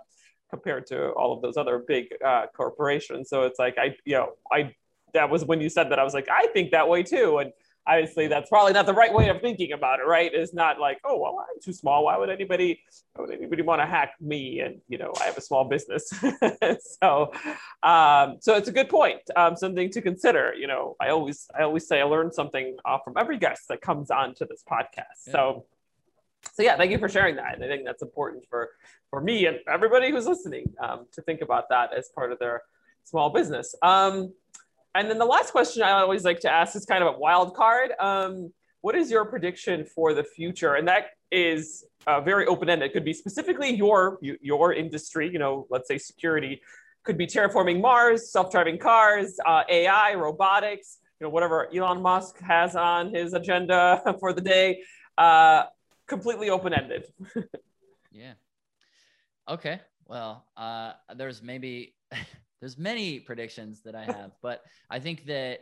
compared 0.51 0.85
to 0.85 1.11
all 1.11 1.33
of 1.33 1.43
those 1.43 1.57
other 1.57 1.79
big 1.87 2.07
uh, 2.25 2.47
corporations. 2.57 3.29
So 3.29 3.43
it's 3.43 3.59
like, 3.59 3.77
I, 3.79 3.95
you 4.05 4.15
know, 4.15 4.33
I 4.53 4.75
that 5.15 5.31
was 5.31 5.45
when 5.45 5.61
you 5.61 5.69
said 5.69 5.91
that 5.91 5.99
I 5.99 6.05
was 6.05 6.15
like, 6.15 6.29
I 6.31 6.47
think 6.49 6.71
that 6.73 6.89
way 6.89 7.03
too. 7.03 7.39
And 7.39 7.53
obviously 7.87 8.29
that's 8.29 8.49
probably 8.49 8.73
not 8.73 8.87
the 8.87 8.95
right 8.95 9.13
way 9.13 9.29
of 9.29 9.41
thinking 9.41 9.73
about 9.73 10.01
it, 10.01 10.07
right? 10.07 10.31
It's 10.33 10.55
not 10.55 10.79
like, 10.79 10.99
oh 11.05 11.19
well, 11.19 11.39
I'm 11.39 11.61
too 11.63 11.73
small. 11.73 12.05
Why 12.05 12.17
would 12.17 12.31
anybody 12.31 12.81
why 13.15 13.25
would 13.25 13.35
anybody 13.35 13.63
want 13.63 13.81
to 13.81 13.87
hack 13.87 14.15
me? 14.21 14.61
And 14.61 14.81
you 14.89 14.99
know, 14.99 15.13
I 15.21 15.25
have 15.25 15.37
a 15.37 15.41
small 15.41 15.65
business. 15.65 16.09
so 17.03 17.33
um, 17.83 18.37
so 18.41 18.55
it's 18.57 18.69
a 18.69 18.73
good 18.73 18.89
point. 18.89 19.21
Um, 19.37 19.57
something 19.57 19.91
to 19.91 20.03
consider. 20.03 20.55
You 20.55 20.67
know, 20.67 20.97
I 21.01 21.09
always 21.09 21.49
I 21.59 21.63
always 21.63 21.87
say 21.87 22.01
I 22.01 22.05
learn 22.05 22.33
something 22.33 22.77
uh, 22.85 22.99
from 23.05 23.15
every 23.17 23.39
guest 23.39 23.69
that 23.69 23.81
comes 23.81 24.11
on 24.11 24.35
to 24.37 24.45
this 24.45 24.63
podcast. 24.69 25.27
Yeah. 25.27 25.33
So 25.33 25.67
so 26.53 26.63
yeah, 26.63 26.77
thank 26.77 26.91
you 26.91 26.99
for 26.99 27.09
sharing 27.09 27.37
that. 27.37 27.55
And 27.55 27.65
I 27.65 27.69
think 27.69 27.85
that's 27.85 28.03
important 28.03 28.45
for 28.49 28.71
for 29.11 29.21
me 29.21 29.47
and 29.47 29.59
everybody 29.69 30.11
who's 30.11 30.27
listening 30.27 30.73
um, 30.81 31.07
to 31.13 31.23
think 31.23 31.41
about 31.41 31.69
that 31.71 31.93
as 31.93 32.09
part 32.11 32.33
of 32.33 32.39
their 32.39 32.63
small 33.05 33.31
business. 33.31 33.75
Um, 33.83 34.33
and 34.95 35.11
then 35.11 35.19
the 35.19 35.25
last 35.25 35.53
question 35.53 35.83
I 35.83 35.93
always 35.93 36.25
like 36.25 36.41
to 36.41 36.51
ask 36.51 36.75
is 36.77 36.85
kind 36.85 37.03
of 37.03 37.15
a 37.15 37.19
wild 37.19 37.55
card. 37.55 37.93
Um, 37.99 38.53
what 38.81 38.95
is 38.95 39.11
your 39.11 39.25
prediction 39.25 39.85
for 39.85 40.15
the 40.15 40.25
future? 40.25 40.75
And 40.75 40.89
that 40.89 41.11
is 41.31 41.85
uh, 42.07 42.21
very 42.21 42.47
open 42.47 42.69
ended. 42.71 42.91
It 42.91 42.93
could 42.93 43.05
be 43.05 43.13
specifically 43.13 43.75
your 43.75 44.19
your 44.23 44.73
industry. 44.73 45.31
You 45.31 45.39
know, 45.39 45.67
let's 45.71 45.89
say 45.89 45.99
security. 45.99 46.61
Could 47.03 47.17
be 47.17 47.27
terraforming 47.27 47.81
Mars, 47.81 48.31
self 48.31 48.51
driving 48.51 48.79
cars, 48.79 49.39
uh, 49.47 49.63
AI, 49.69 50.15
robotics. 50.15 50.99
You 51.19 51.27
know, 51.27 51.31
whatever 51.31 51.69
Elon 51.75 52.01
Musk 52.01 52.41
has 52.41 52.75
on 52.77 53.15
his 53.15 53.35
agenda 53.35 54.03
for 54.21 54.33
the 54.33 54.41
day. 54.41 54.83
Uh, 55.17 55.65
completely 56.07 56.51
open 56.51 56.75
ended. 56.75 57.07
yeah. 58.11 58.33
Okay. 59.49 59.81
Well, 60.07 60.45
uh, 60.57 60.93
there's 61.15 61.43
maybe 61.43 61.95
there's 62.61 62.79
many 62.79 63.21
predictions 63.21 63.83
that 63.83 63.95
I 63.95 64.05
have, 64.05 64.33
but 64.43 64.63
I 64.91 64.99
think 64.99 65.27
that 65.27 65.61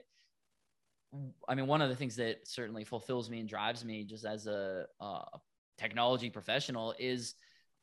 I 1.48 1.54
mean 1.54 1.66
one 1.66 1.80
of 1.80 1.88
the 1.88 1.96
things 1.96 2.16
that 2.16 2.46
certainly 2.46 2.84
fulfills 2.84 3.30
me 3.30 3.40
and 3.40 3.48
drives 3.48 3.84
me 3.84 4.04
just 4.04 4.24
as 4.26 4.46
a, 4.46 4.86
a 5.00 5.24
technology 5.78 6.28
professional 6.28 6.94
is 6.98 7.34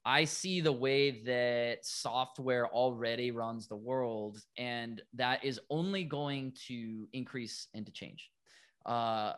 I 0.05 0.25
see 0.25 0.61
the 0.61 0.71
way 0.71 1.23
that 1.23 1.83
software 1.83 2.67
already 2.67 3.31
runs 3.31 3.67
the 3.67 3.75
world, 3.75 4.37
and 4.55 5.01
that 5.15 5.43
is 5.43 5.59
only 5.71 6.03
going 6.03 6.53
to 6.67 7.07
increase 7.11 7.67
and 7.73 7.85
to 7.87 7.91
change. 7.91 8.29
Uh, 8.85 9.33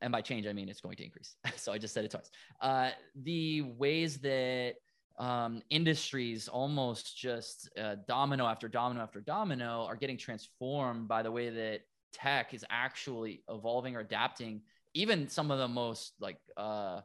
and 0.00 0.10
by 0.10 0.20
change, 0.20 0.48
I 0.48 0.52
mean 0.52 0.68
it's 0.68 0.80
going 0.80 0.96
to 0.96 1.04
increase. 1.04 1.36
so 1.56 1.72
I 1.72 1.78
just 1.78 1.94
said 1.94 2.04
it 2.04 2.10
twice. 2.10 2.30
Uh, 2.60 2.90
the 3.14 3.62
ways 3.62 4.18
that 4.18 4.74
um, 5.18 5.62
industries 5.70 6.48
almost 6.48 7.16
just 7.16 7.70
uh, 7.78 7.96
domino 8.08 8.46
after 8.46 8.68
domino 8.68 9.00
after 9.00 9.20
domino 9.20 9.84
are 9.88 9.96
getting 9.96 10.16
transformed 10.16 11.06
by 11.06 11.22
the 11.22 11.30
way 11.30 11.50
that 11.50 11.82
tech 12.12 12.52
is 12.52 12.64
actually 12.70 13.42
evolving 13.48 13.96
or 13.96 14.00
adapting 14.00 14.60
even 14.94 15.28
some 15.28 15.50
of 15.50 15.58
the 15.58 15.68
most 15.68 16.14
like 16.20 16.38
uh, 16.56 17.00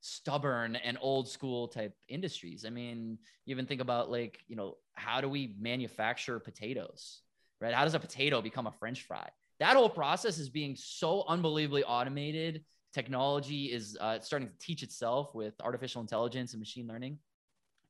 stubborn 0.00 0.76
and 0.76 0.96
old 1.00 1.28
school 1.28 1.66
type 1.66 1.92
industries. 2.08 2.64
I 2.64 2.70
mean 2.70 3.18
you 3.44 3.52
even 3.52 3.66
think 3.66 3.80
about 3.80 4.10
like 4.10 4.38
you 4.46 4.56
know 4.56 4.76
how 4.94 5.20
do 5.20 5.28
we 5.28 5.56
manufacture 5.58 6.38
potatoes 6.38 7.22
right? 7.60 7.74
How 7.74 7.84
does 7.84 7.94
a 7.94 8.00
potato 8.00 8.42
become 8.42 8.66
a 8.66 8.72
french 8.72 9.02
fry? 9.02 9.28
That 9.60 9.76
whole 9.76 9.88
process 9.88 10.38
is 10.38 10.50
being 10.50 10.76
so 10.76 11.24
unbelievably 11.26 11.84
automated. 11.84 12.64
Technology 12.92 13.72
is 13.72 13.96
uh, 14.00 14.20
starting 14.20 14.48
to 14.48 14.54
teach 14.58 14.82
itself 14.82 15.34
with 15.34 15.54
artificial 15.62 16.00
intelligence 16.00 16.52
and 16.52 16.60
machine 16.60 16.86
learning. 16.86 17.18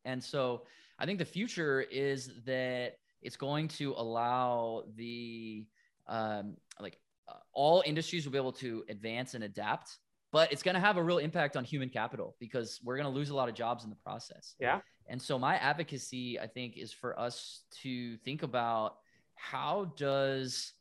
And 0.07 0.23
so 0.23 0.63
I 0.99 1.05
think 1.05 1.19
the 1.19 1.27
future 1.27 1.83
is 1.83 2.31
that 2.47 2.95
it's 3.21 3.37
going 3.37 3.69
to 3.69 3.93
allow 3.97 4.85
the 4.95 5.67
um, 6.07 6.57
like 6.81 6.99
uh, 7.29 7.33
all 7.53 7.83
industries 7.85 8.25
will 8.25 8.33
be 8.33 8.39
able 8.39 8.53
to 8.53 8.85
advance 8.89 9.35
and 9.35 9.45
adapt, 9.45 9.99
but 10.33 10.53
it's 10.53 10.63
going 10.63 10.77
to 10.77 10.81
have 10.81 10.97
a 10.97 11.03
real 11.03 11.19
impact 11.19 11.57
on 11.57 11.65
human 11.65 11.89
capital 11.89 12.37
because 12.39 12.81
we're 12.85 12.97
going 12.97 13.13
to 13.13 13.13
lose 13.13 13.31
a 13.31 13.35
lot 13.35 13.49
of 13.49 13.55
jobs 13.55 13.85
in 13.85 13.91
the 13.91 13.97
process. 13.97 14.55
Yeah. 14.61 14.81
And 15.09 15.21
so 15.21 15.39
my 15.39 15.57
advocacy, 15.57 16.39
I 16.39 16.47
think, 16.47 16.77
is 16.77 16.93
for 16.93 17.19
us 17.19 17.65
to 17.83 18.17
think 18.19 18.43
about 18.43 18.97
how 19.35 19.93
does 19.97 20.73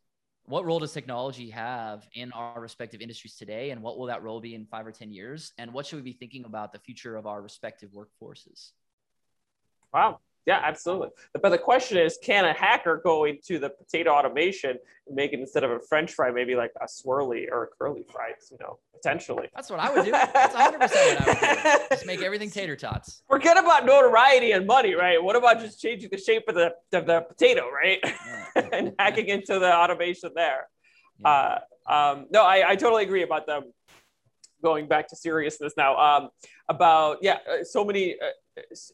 what 0.47 0.63
role 0.63 0.77
does 0.77 0.93
technology 0.93 1.49
have 1.49 2.07
in 2.13 2.31
our 2.31 2.61
respective 2.61 3.01
industries 3.01 3.35
today 3.35 3.71
and 3.71 3.81
what 3.81 3.97
will 3.97 4.05
that 4.05 4.21
role 4.21 4.39
be 4.39 4.53
in 4.53 4.65
five 4.67 4.85
or 4.85 4.91
ten 4.91 5.11
years 5.11 5.51
and 5.57 5.73
what 5.73 5.87
should 5.87 5.95
we 5.95 6.03
be 6.03 6.13
thinking 6.13 6.45
about 6.45 6.71
the 6.71 6.79
future 6.79 7.15
of 7.15 7.25
our 7.25 7.41
respective 7.41 7.89
workforces 7.91 8.71
wow 9.95 10.19
yeah, 10.45 10.61
absolutely. 10.63 11.09
But 11.41 11.49
the 11.49 11.57
question 11.57 11.97
is, 11.97 12.19
can 12.21 12.45
a 12.45 12.53
hacker 12.53 13.01
go 13.03 13.25
into 13.25 13.57
the 13.57 13.69
potato 13.69 14.11
automation 14.11 14.77
and 15.07 15.15
make 15.15 15.33
it 15.33 15.39
instead 15.39 15.63
of 15.63 15.71
a 15.71 15.79
French 15.79 16.13
fry, 16.13 16.29
maybe 16.29 16.55
like 16.55 16.71
a 16.79 16.85
swirly 16.85 17.47
or 17.51 17.63
a 17.63 17.67
curly 17.67 18.05
fries? 18.11 18.51
You 18.51 18.57
know, 18.59 18.77
potentially. 18.93 19.49
That's 19.55 19.71
what 19.71 19.79
I 19.79 19.91
would 19.91 20.05
do. 20.05 20.11
That's 20.11 20.53
100 20.53 20.79
percent 20.79 21.19
what 21.19 21.27
I 21.27 21.73
would 21.73 21.79
do. 21.79 21.95
Just 21.95 22.05
make 22.05 22.21
everything 22.21 22.51
tater 22.51 22.75
tots. 22.75 23.23
Forget 23.27 23.57
about 23.57 23.85
notoriety 23.87 24.51
and 24.51 24.67
money, 24.67 24.93
right? 24.93 25.21
What 25.21 25.35
about 25.35 25.61
just 25.61 25.81
changing 25.81 26.09
the 26.11 26.17
shape 26.17 26.43
of 26.47 26.53
the 26.53 26.75
of 26.93 27.07
the 27.07 27.21
potato, 27.21 27.67
right? 27.71 27.99
Yeah. 28.03 28.69
and 28.71 28.93
hacking 28.99 29.29
into 29.29 29.57
the 29.57 29.75
automation 29.75 30.29
there. 30.35 30.67
Yeah. 31.21 31.27
Uh, 31.27 31.59
um, 31.91 32.27
no, 32.29 32.43
I, 32.43 32.71
I 32.71 32.75
totally 32.75 33.03
agree 33.03 33.23
about 33.23 33.47
them 33.47 33.63
going 34.61 34.87
back 34.87 35.07
to 35.07 35.15
seriousness 35.15 35.73
now. 35.75 35.97
Um, 35.97 36.29
about 36.69 37.17
yeah, 37.21 37.39
uh, 37.51 37.63
so 37.63 37.83
many. 37.83 38.13
Uh, 38.13 38.27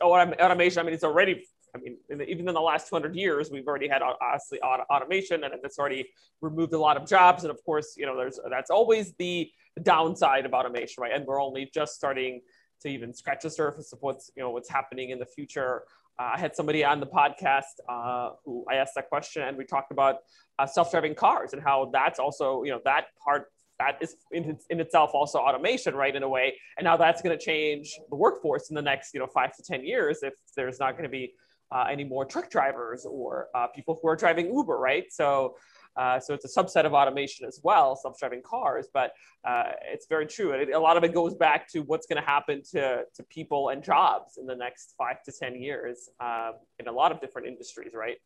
automation. 0.01 0.79
I 0.79 0.83
mean, 0.83 0.93
it's 0.93 1.03
already. 1.03 1.45
I 1.73 1.79
mean, 1.79 1.97
even 2.11 2.49
in 2.49 2.53
the 2.53 2.59
last 2.59 2.89
200 2.89 3.15
years, 3.15 3.49
we've 3.49 3.65
already 3.65 3.87
had 3.87 4.01
obviously 4.01 4.59
automation, 4.61 5.45
and 5.45 5.53
it's 5.63 5.79
already 5.79 6.09
removed 6.41 6.73
a 6.73 6.77
lot 6.77 6.97
of 6.97 7.07
jobs. 7.07 7.45
And 7.45 7.51
of 7.51 7.63
course, 7.63 7.95
you 7.97 8.05
know, 8.05 8.17
there's 8.17 8.39
that's 8.49 8.69
always 8.69 9.13
the 9.13 9.49
downside 9.81 10.45
of 10.45 10.53
automation, 10.53 11.01
right? 11.01 11.13
And 11.13 11.25
we're 11.25 11.41
only 11.41 11.69
just 11.73 11.95
starting 11.95 12.41
to 12.81 12.89
even 12.89 13.13
scratch 13.13 13.43
the 13.43 13.49
surface 13.49 13.93
of 13.93 13.99
what's 14.01 14.31
you 14.35 14.43
know 14.43 14.49
what's 14.49 14.69
happening 14.69 15.11
in 15.11 15.19
the 15.19 15.25
future. 15.25 15.83
Uh, 16.19 16.31
I 16.35 16.39
had 16.39 16.55
somebody 16.55 16.83
on 16.83 16.99
the 16.99 17.07
podcast 17.07 17.79
uh, 17.87 18.31
who 18.43 18.65
I 18.69 18.75
asked 18.75 18.95
that 18.95 19.07
question, 19.07 19.43
and 19.43 19.57
we 19.57 19.65
talked 19.65 19.91
about 19.91 20.17
uh, 20.59 20.65
self-driving 20.65 21.15
cars 21.15 21.53
and 21.53 21.61
how 21.61 21.89
that's 21.93 22.19
also 22.19 22.63
you 22.63 22.71
know 22.71 22.81
that 22.85 23.05
part 23.23 23.45
that 23.81 23.97
is 24.01 24.15
in, 24.31 24.57
in 24.69 24.79
itself 24.79 25.11
also 25.13 25.39
automation, 25.39 25.95
right, 25.95 26.15
in 26.15 26.23
a 26.23 26.29
way. 26.29 26.53
And 26.77 26.85
now 26.85 26.97
that's 26.97 27.21
going 27.21 27.37
to 27.37 27.43
change 27.43 27.97
the 28.09 28.15
workforce 28.15 28.69
in 28.69 28.75
the 28.75 28.81
next, 28.81 29.13
you 29.13 29.19
know, 29.19 29.27
five 29.27 29.55
to 29.55 29.63
10 29.63 29.83
years 29.83 30.19
if 30.21 30.33
there's 30.55 30.79
not 30.79 30.91
going 30.93 31.03
to 31.03 31.09
be 31.09 31.33
uh, 31.71 31.85
any 31.89 32.03
more 32.03 32.25
truck 32.25 32.49
drivers 32.49 33.05
or 33.05 33.47
uh, 33.55 33.67
people 33.67 33.97
who 33.99 34.07
are 34.09 34.15
driving 34.15 34.53
Uber, 34.53 34.77
right? 34.77 35.05
So, 35.09 35.55
uh, 35.95 36.19
so 36.19 36.33
it's 36.33 36.45
a 36.45 36.63
subset 36.63 36.85
of 36.85 36.93
automation 36.93 37.47
as 37.47 37.59
well, 37.63 37.95
self-driving 37.95 38.41
cars. 38.43 38.87
But 38.93 39.11
uh, 39.45 39.71
it's 39.91 40.05
very 40.07 40.27
true. 40.27 40.51
It, 40.51 40.69
a 40.69 40.79
lot 40.79 40.97
of 40.97 41.03
it 41.03 41.13
goes 41.13 41.33
back 41.33 41.69
to 41.71 41.79
what's 41.79 42.05
going 42.07 42.21
to 42.21 42.27
happen 42.29 42.61
to 42.73 43.03
to 43.15 43.23
people 43.23 43.69
and 43.69 43.83
jobs 43.83 44.37
in 44.37 44.45
the 44.45 44.55
next 44.55 44.93
five 44.97 45.23
to 45.23 45.31
ten 45.31 45.61
years 45.61 46.09
um, 46.19 46.53
in 46.79 46.87
a 46.87 46.91
lot 46.91 47.11
of 47.11 47.19
different 47.19 47.47
industries, 47.47 47.93
right? 47.93 48.17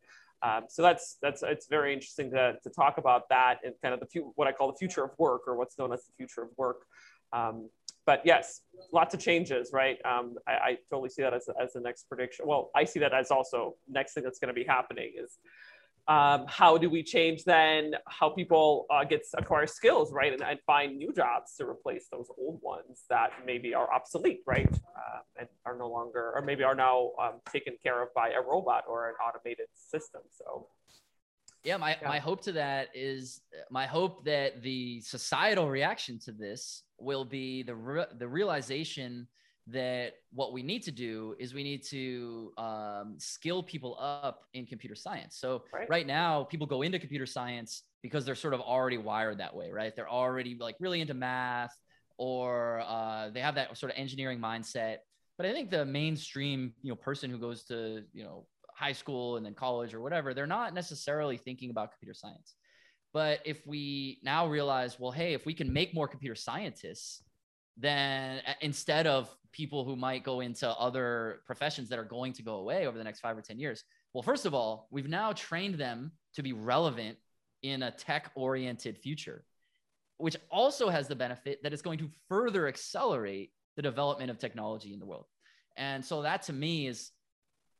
Um, 0.42 0.64
so 0.68 0.82
that's 0.82 1.16
that's 1.22 1.42
it's 1.42 1.66
very 1.68 1.92
interesting 1.92 2.30
to, 2.32 2.56
to 2.62 2.70
talk 2.70 2.98
about 2.98 3.28
that 3.30 3.58
and 3.64 3.74
kind 3.82 3.94
of 3.94 4.00
the 4.00 4.20
what 4.34 4.46
I 4.46 4.52
call 4.52 4.70
the 4.70 4.78
future 4.78 5.04
of 5.04 5.10
work 5.18 5.42
or 5.46 5.56
what's 5.56 5.78
known 5.78 5.92
as 5.92 6.04
the 6.04 6.12
future 6.16 6.42
of 6.42 6.48
work. 6.56 6.82
Um, 7.32 7.68
but 8.04 8.22
yes, 8.24 8.60
lots 8.92 9.14
of 9.14 9.20
changes, 9.20 9.70
right? 9.72 9.98
Um, 10.04 10.36
I, 10.46 10.52
I, 10.52 10.76
totally 10.88 11.08
see 11.08 11.22
that 11.22 11.34
as, 11.34 11.48
as 11.60 11.72
the 11.72 11.80
next 11.80 12.08
prediction. 12.08 12.46
Well, 12.46 12.70
I 12.74 12.84
see 12.84 13.00
that 13.00 13.12
as 13.12 13.32
also 13.32 13.74
next 13.88 14.14
thing 14.14 14.22
that's 14.22 14.38
going 14.38 14.48
to 14.48 14.54
be 14.54 14.64
happening 14.64 15.12
is 15.20 15.38
um, 16.08 16.44
how 16.46 16.78
do 16.78 16.88
we 16.88 17.02
change 17.02 17.44
then 17.44 17.94
how 18.06 18.28
people 18.28 18.86
uh, 18.90 19.04
get 19.04 19.22
acquire 19.36 19.66
skills 19.66 20.12
right 20.12 20.32
and, 20.32 20.42
and, 20.42 20.58
find 20.66 20.96
new 20.96 21.12
jobs 21.12 21.54
to 21.56 21.64
replace 21.64 22.06
those 22.10 22.28
old 22.38 22.60
ones 22.62 23.04
that 23.10 23.30
maybe 23.44 23.74
are 23.74 23.92
obsolete 23.92 24.42
right 24.46 24.72
uh, 24.72 25.18
and 25.38 25.48
are 25.64 25.76
no 25.76 25.88
longer 25.88 26.32
or 26.34 26.42
maybe 26.42 26.62
are 26.62 26.74
now 26.74 27.10
um, 27.20 27.34
taken 27.50 27.74
care 27.82 28.02
of 28.02 28.08
by 28.14 28.30
a 28.30 28.40
robot 28.40 28.84
or 28.88 29.08
an 29.08 29.14
automated 29.26 29.66
system 29.74 30.22
so 30.30 30.68
yeah 31.64 31.76
my, 31.76 31.96
yeah. 32.00 32.08
my 32.08 32.18
hope 32.18 32.40
to 32.40 32.52
that 32.52 32.88
is 32.94 33.40
my 33.70 33.86
hope 33.86 34.24
that 34.24 34.62
the 34.62 35.00
societal 35.00 35.68
reaction 35.68 36.18
to 36.20 36.32
this 36.32 36.84
will 36.98 37.24
be 37.24 37.62
the 37.62 37.74
re- 37.74 38.06
the 38.18 38.28
realization 38.28 39.26
that 39.68 40.14
what 40.32 40.52
we 40.52 40.62
need 40.62 40.82
to 40.84 40.92
do 40.92 41.34
is 41.38 41.52
we 41.52 41.64
need 41.64 41.82
to 41.84 42.52
um, 42.56 43.16
skill 43.18 43.62
people 43.62 43.96
up 44.00 44.42
in 44.54 44.64
computer 44.64 44.94
science. 44.94 45.36
So 45.38 45.64
right. 45.72 45.88
right. 45.88 46.06
now, 46.06 46.44
people 46.44 46.66
go 46.66 46.82
into 46.82 46.98
computer 46.98 47.26
science 47.26 47.82
because 48.02 48.24
they're 48.24 48.36
sort 48.36 48.54
of 48.54 48.60
already 48.60 48.98
wired 48.98 49.38
that 49.38 49.54
way, 49.54 49.72
right? 49.72 49.94
They're 49.94 50.08
already 50.08 50.56
like 50.58 50.76
really 50.78 51.00
into 51.00 51.14
math, 51.14 51.74
or 52.16 52.82
uh, 52.86 53.30
they 53.30 53.40
have 53.40 53.56
that 53.56 53.76
sort 53.76 53.90
of 53.90 53.98
engineering 53.98 54.38
mindset. 54.38 54.98
But 55.36 55.46
I 55.46 55.52
think 55.52 55.70
the 55.70 55.84
mainstream, 55.84 56.72
you 56.82 56.90
know, 56.90 56.96
person 56.96 57.28
who 57.28 57.38
goes 57.38 57.64
to 57.64 58.04
you 58.12 58.22
know 58.22 58.46
high 58.76 58.92
school 58.92 59.36
and 59.36 59.44
then 59.44 59.54
college 59.54 59.94
or 59.94 60.00
whatever, 60.00 60.32
they're 60.32 60.46
not 60.46 60.74
necessarily 60.74 61.36
thinking 61.36 61.70
about 61.70 61.90
computer 61.90 62.14
science. 62.14 62.54
But 63.12 63.40
if 63.44 63.66
we 63.66 64.18
now 64.22 64.46
realize, 64.46 65.00
well, 65.00 65.10
hey, 65.10 65.32
if 65.32 65.46
we 65.46 65.54
can 65.54 65.72
make 65.72 65.94
more 65.94 66.06
computer 66.06 66.34
scientists, 66.34 67.22
then 67.76 68.40
uh, 68.46 68.52
instead 68.60 69.06
of 69.06 69.34
people 69.52 69.84
who 69.84 69.96
might 69.96 70.22
go 70.22 70.40
into 70.40 70.68
other 70.68 71.40
professions 71.46 71.88
that 71.88 71.98
are 71.98 72.04
going 72.04 72.32
to 72.34 72.42
go 72.42 72.56
away 72.56 72.86
over 72.86 72.98
the 72.98 73.04
next 73.04 73.20
five 73.20 73.36
or 73.36 73.42
10 73.42 73.58
years? 73.58 73.84
Well, 74.12 74.22
first 74.22 74.46
of 74.46 74.54
all, 74.54 74.88
we've 74.90 75.08
now 75.08 75.32
trained 75.32 75.76
them 75.76 76.12
to 76.34 76.42
be 76.42 76.52
relevant 76.52 77.18
in 77.62 77.82
a 77.82 77.90
tech 77.90 78.30
oriented 78.34 78.98
future, 78.98 79.44
which 80.18 80.36
also 80.50 80.88
has 80.88 81.08
the 81.08 81.16
benefit 81.16 81.62
that 81.62 81.72
it's 81.72 81.82
going 81.82 81.98
to 81.98 82.10
further 82.28 82.68
accelerate 82.68 83.50
the 83.76 83.82
development 83.82 84.30
of 84.30 84.38
technology 84.38 84.92
in 84.92 84.98
the 84.98 85.06
world. 85.06 85.26
And 85.76 86.04
so 86.04 86.22
that 86.22 86.42
to 86.44 86.52
me 86.52 86.86
is, 86.86 87.10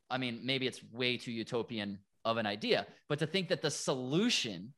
I 0.09 0.17
mean, 0.17 0.41
maybe 0.43 0.67
it's 0.67 0.81
way 0.91 1.17
too 1.17 1.31
utopian 1.31 1.99
of 2.23 2.37
an 2.37 2.45
idea, 2.45 2.85
but 3.09 3.19
to 3.19 3.27
think 3.27 3.49
that 3.49 3.61
the 3.61 3.71
solution 3.71 4.73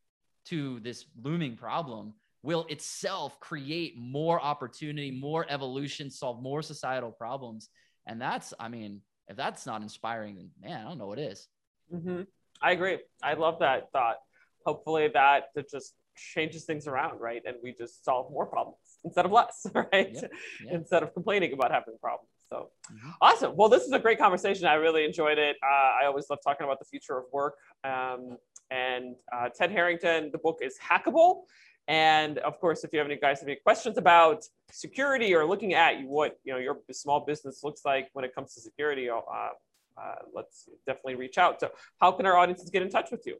to 0.46 0.80
this 0.80 1.06
looming 1.22 1.56
problem 1.56 2.14
will 2.44 2.66
itself 2.70 3.40
create 3.40 3.98
more 3.98 4.42
opportunity, 4.42 5.12
more 5.12 5.46
evolution, 5.50 6.10
solve 6.10 6.42
more 6.42 6.62
societal 6.62 7.12
problems. 7.12 7.70
And 8.08 8.22
that's, 8.22 8.54
I 8.60 8.70
mean, 8.70 9.02
if 9.28 9.36
that's 9.36 9.66
not 9.66 9.82
inspiring, 9.82 10.36
then 10.36 10.50
man, 10.62 10.82
I 10.82 10.88
don't 10.88 10.98
know 10.98 11.08
what 11.08 11.20
is. 11.20 11.48
Mm-hmm. 11.94 12.22
I 12.62 12.72
agree. 12.72 13.00
I 13.22 13.34
love 13.34 13.60
that 13.60 13.92
thought. 13.92 14.18
Hopefully 14.66 15.10
that, 15.14 15.50
just 15.70 15.94
changes 16.16 16.66
things 16.66 16.88
around, 16.88 17.20
right? 17.20 17.42
And 17.46 17.56
we 17.64 17.74
just 17.74 18.04
solve 18.04 18.32
more 18.32 18.46
problems 18.46 18.78
instead 19.04 19.26
of 19.26 19.32
less, 19.32 19.66
right? 19.74 20.14
Yep. 20.14 20.32
Yep. 20.66 20.74
Instead 20.74 21.04
of 21.04 21.14
complaining 21.14 21.54
about 21.54 21.72
having 21.72 21.96
problems. 22.02 22.30
So 22.50 22.70
mm-hmm. 22.92 23.10
awesome. 23.22 23.56
Well, 23.56 23.70
this 23.70 23.84
is 23.84 23.92
a 23.92 24.00
great 24.00 24.18
conversation. 24.18 24.66
I 24.66 24.74
really 24.74 25.06
enjoyed 25.06 25.38
it. 25.38 25.58
Uh, 25.64 26.04
I 26.04 26.06
always 26.08 26.26
love 26.30 26.40
talking 26.44 26.66
about 26.66 26.80
the 26.80 26.86
future 26.86 27.18
of 27.18 27.26
work. 27.32 27.56
Um, 27.84 28.38
and 28.72 29.16
uh, 29.32 29.50
Ted 29.50 29.72
Harrington, 29.72 30.30
the 30.32 30.38
book 30.38 30.60
is 30.62 30.78
Hackable. 30.78 31.44
And 31.90 32.38
of 32.38 32.60
course, 32.60 32.84
if 32.84 32.94
you 32.94 33.00
have 33.00 33.08
any 33.08 33.18
guys 33.18 33.40
have 33.40 33.50
any 33.50 33.58
questions 33.58 33.98
about 33.98 34.46
security 34.72 35.34
or 35.34 35.44
looking 35.44 35.74
at 35.74 36.00
what 36.04 36.38
you 36.44 36.54
know 36.54 36.60
your 36.60 36.78
small 36.92 37.26
business 37.26 37.64
looks 37.64 37.82
like 37.84 38.10
when 38.14 38.24
it 38.24 38.34
comes 38.34 38.54
to 38.54 38.62
security, 38.62 39.10
uh, 39.10 39.18
uh, 39.18 40.16
let's 40.34 40.70
definitely 40.86 41.16
reach 41.16 41.40
out. 41.40 41.60
So, 41.60 41.72
how 42.00 42.12
can 42.12 42.28
our 42.28 42.38
audiences 42.38 42.70
get 42.70 42.84
in 42.84 42.92
touch 42.92 43.10
with 43.10 43.26
you? 43.26 43.38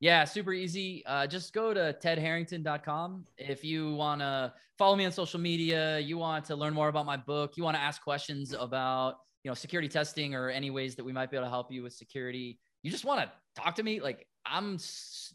Yeah, 0.00 0.24
super 0.24 0.52
easy. 0.52 1.04
Uh, 1.06 1.28
just 1.28 1.52
go 1.52 1.72
to 1.72 1.96
tedharrington.com. 2.02 3.26
If 3.38 3.62
you 3.64 3.94
want 3.94 4.22
to 4.22 4.52
follow 4.76 4.96
me 4.96 5.04
on 5.04 5.12
social 5.12 5.38
media, 5.38 6.00
you 6.00 6.18
want 6.18 6.46
to 6.46 6.56
learn 6.56 6.74
more 6.74 6.88
about 6.88 7.06
my 7.06 7.16
book, 7.16 7.56
you 7.56 7.62
want 7.62 7.76
to 7.76 7.80
ask 7.80 8.02
questions 8.02 8.54
about 8.58 9.18
you 9.44 9.50
know 9.52 9.54
security 9.54 9.88
testing 9.88 10.34
or 10.34 10.50
any 10.50 10.70
ways 10.70 10.96
that 10.96 11.04
we 11.04 11.12
might 11.12 11.30
be 11.30 11.36
able 11.36 11.46
to 11.46 11.50
help 11.50 11.70
you 11.70 11.84
with 11.84 11.92
security. 11.92 12.58
You 12.82 12.90
just 12.90 13.04
want 13.04 13.20
to 13.20 13.30
talk 13.54 13.76
to 13.76 13.84
me, 13.84 14.00
like 14.00 14.26
I'm 14.46 14.78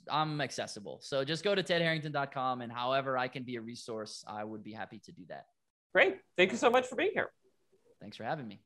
I'm 0.10 0.42
accessible. 0.42 1.00
So 1.02 1.24
just 1.24 1.44
go 1.44 1.56
to 1.56 1.64
tedharrington.com 1.64 2.62
and 2.62 2.72
however 2.72 3.18
I 3.18 3.28
can 3.28 3.44
be 3.44 3.56
a 3.56 3.62
resource, 3.62 4.24
I 4.28 4.44
would 4.44 4.64
be 4.64 4.74
happy 4.74 5.00
to 5.06 5.12
do 5.12 5.24
that. 5.30 5.46
Great. 5.94 6.18
Thank 6.38 6.52
you 6.52 6.58
so 6.58 6.70
much 6.70 6.88
for 6.88 6.96
being 6.96 7.12
here. 7.14 7.30
Thanks 8.02 8.18
for 8.18 8.24
having 8.24 8.48
me. 8.48 8.60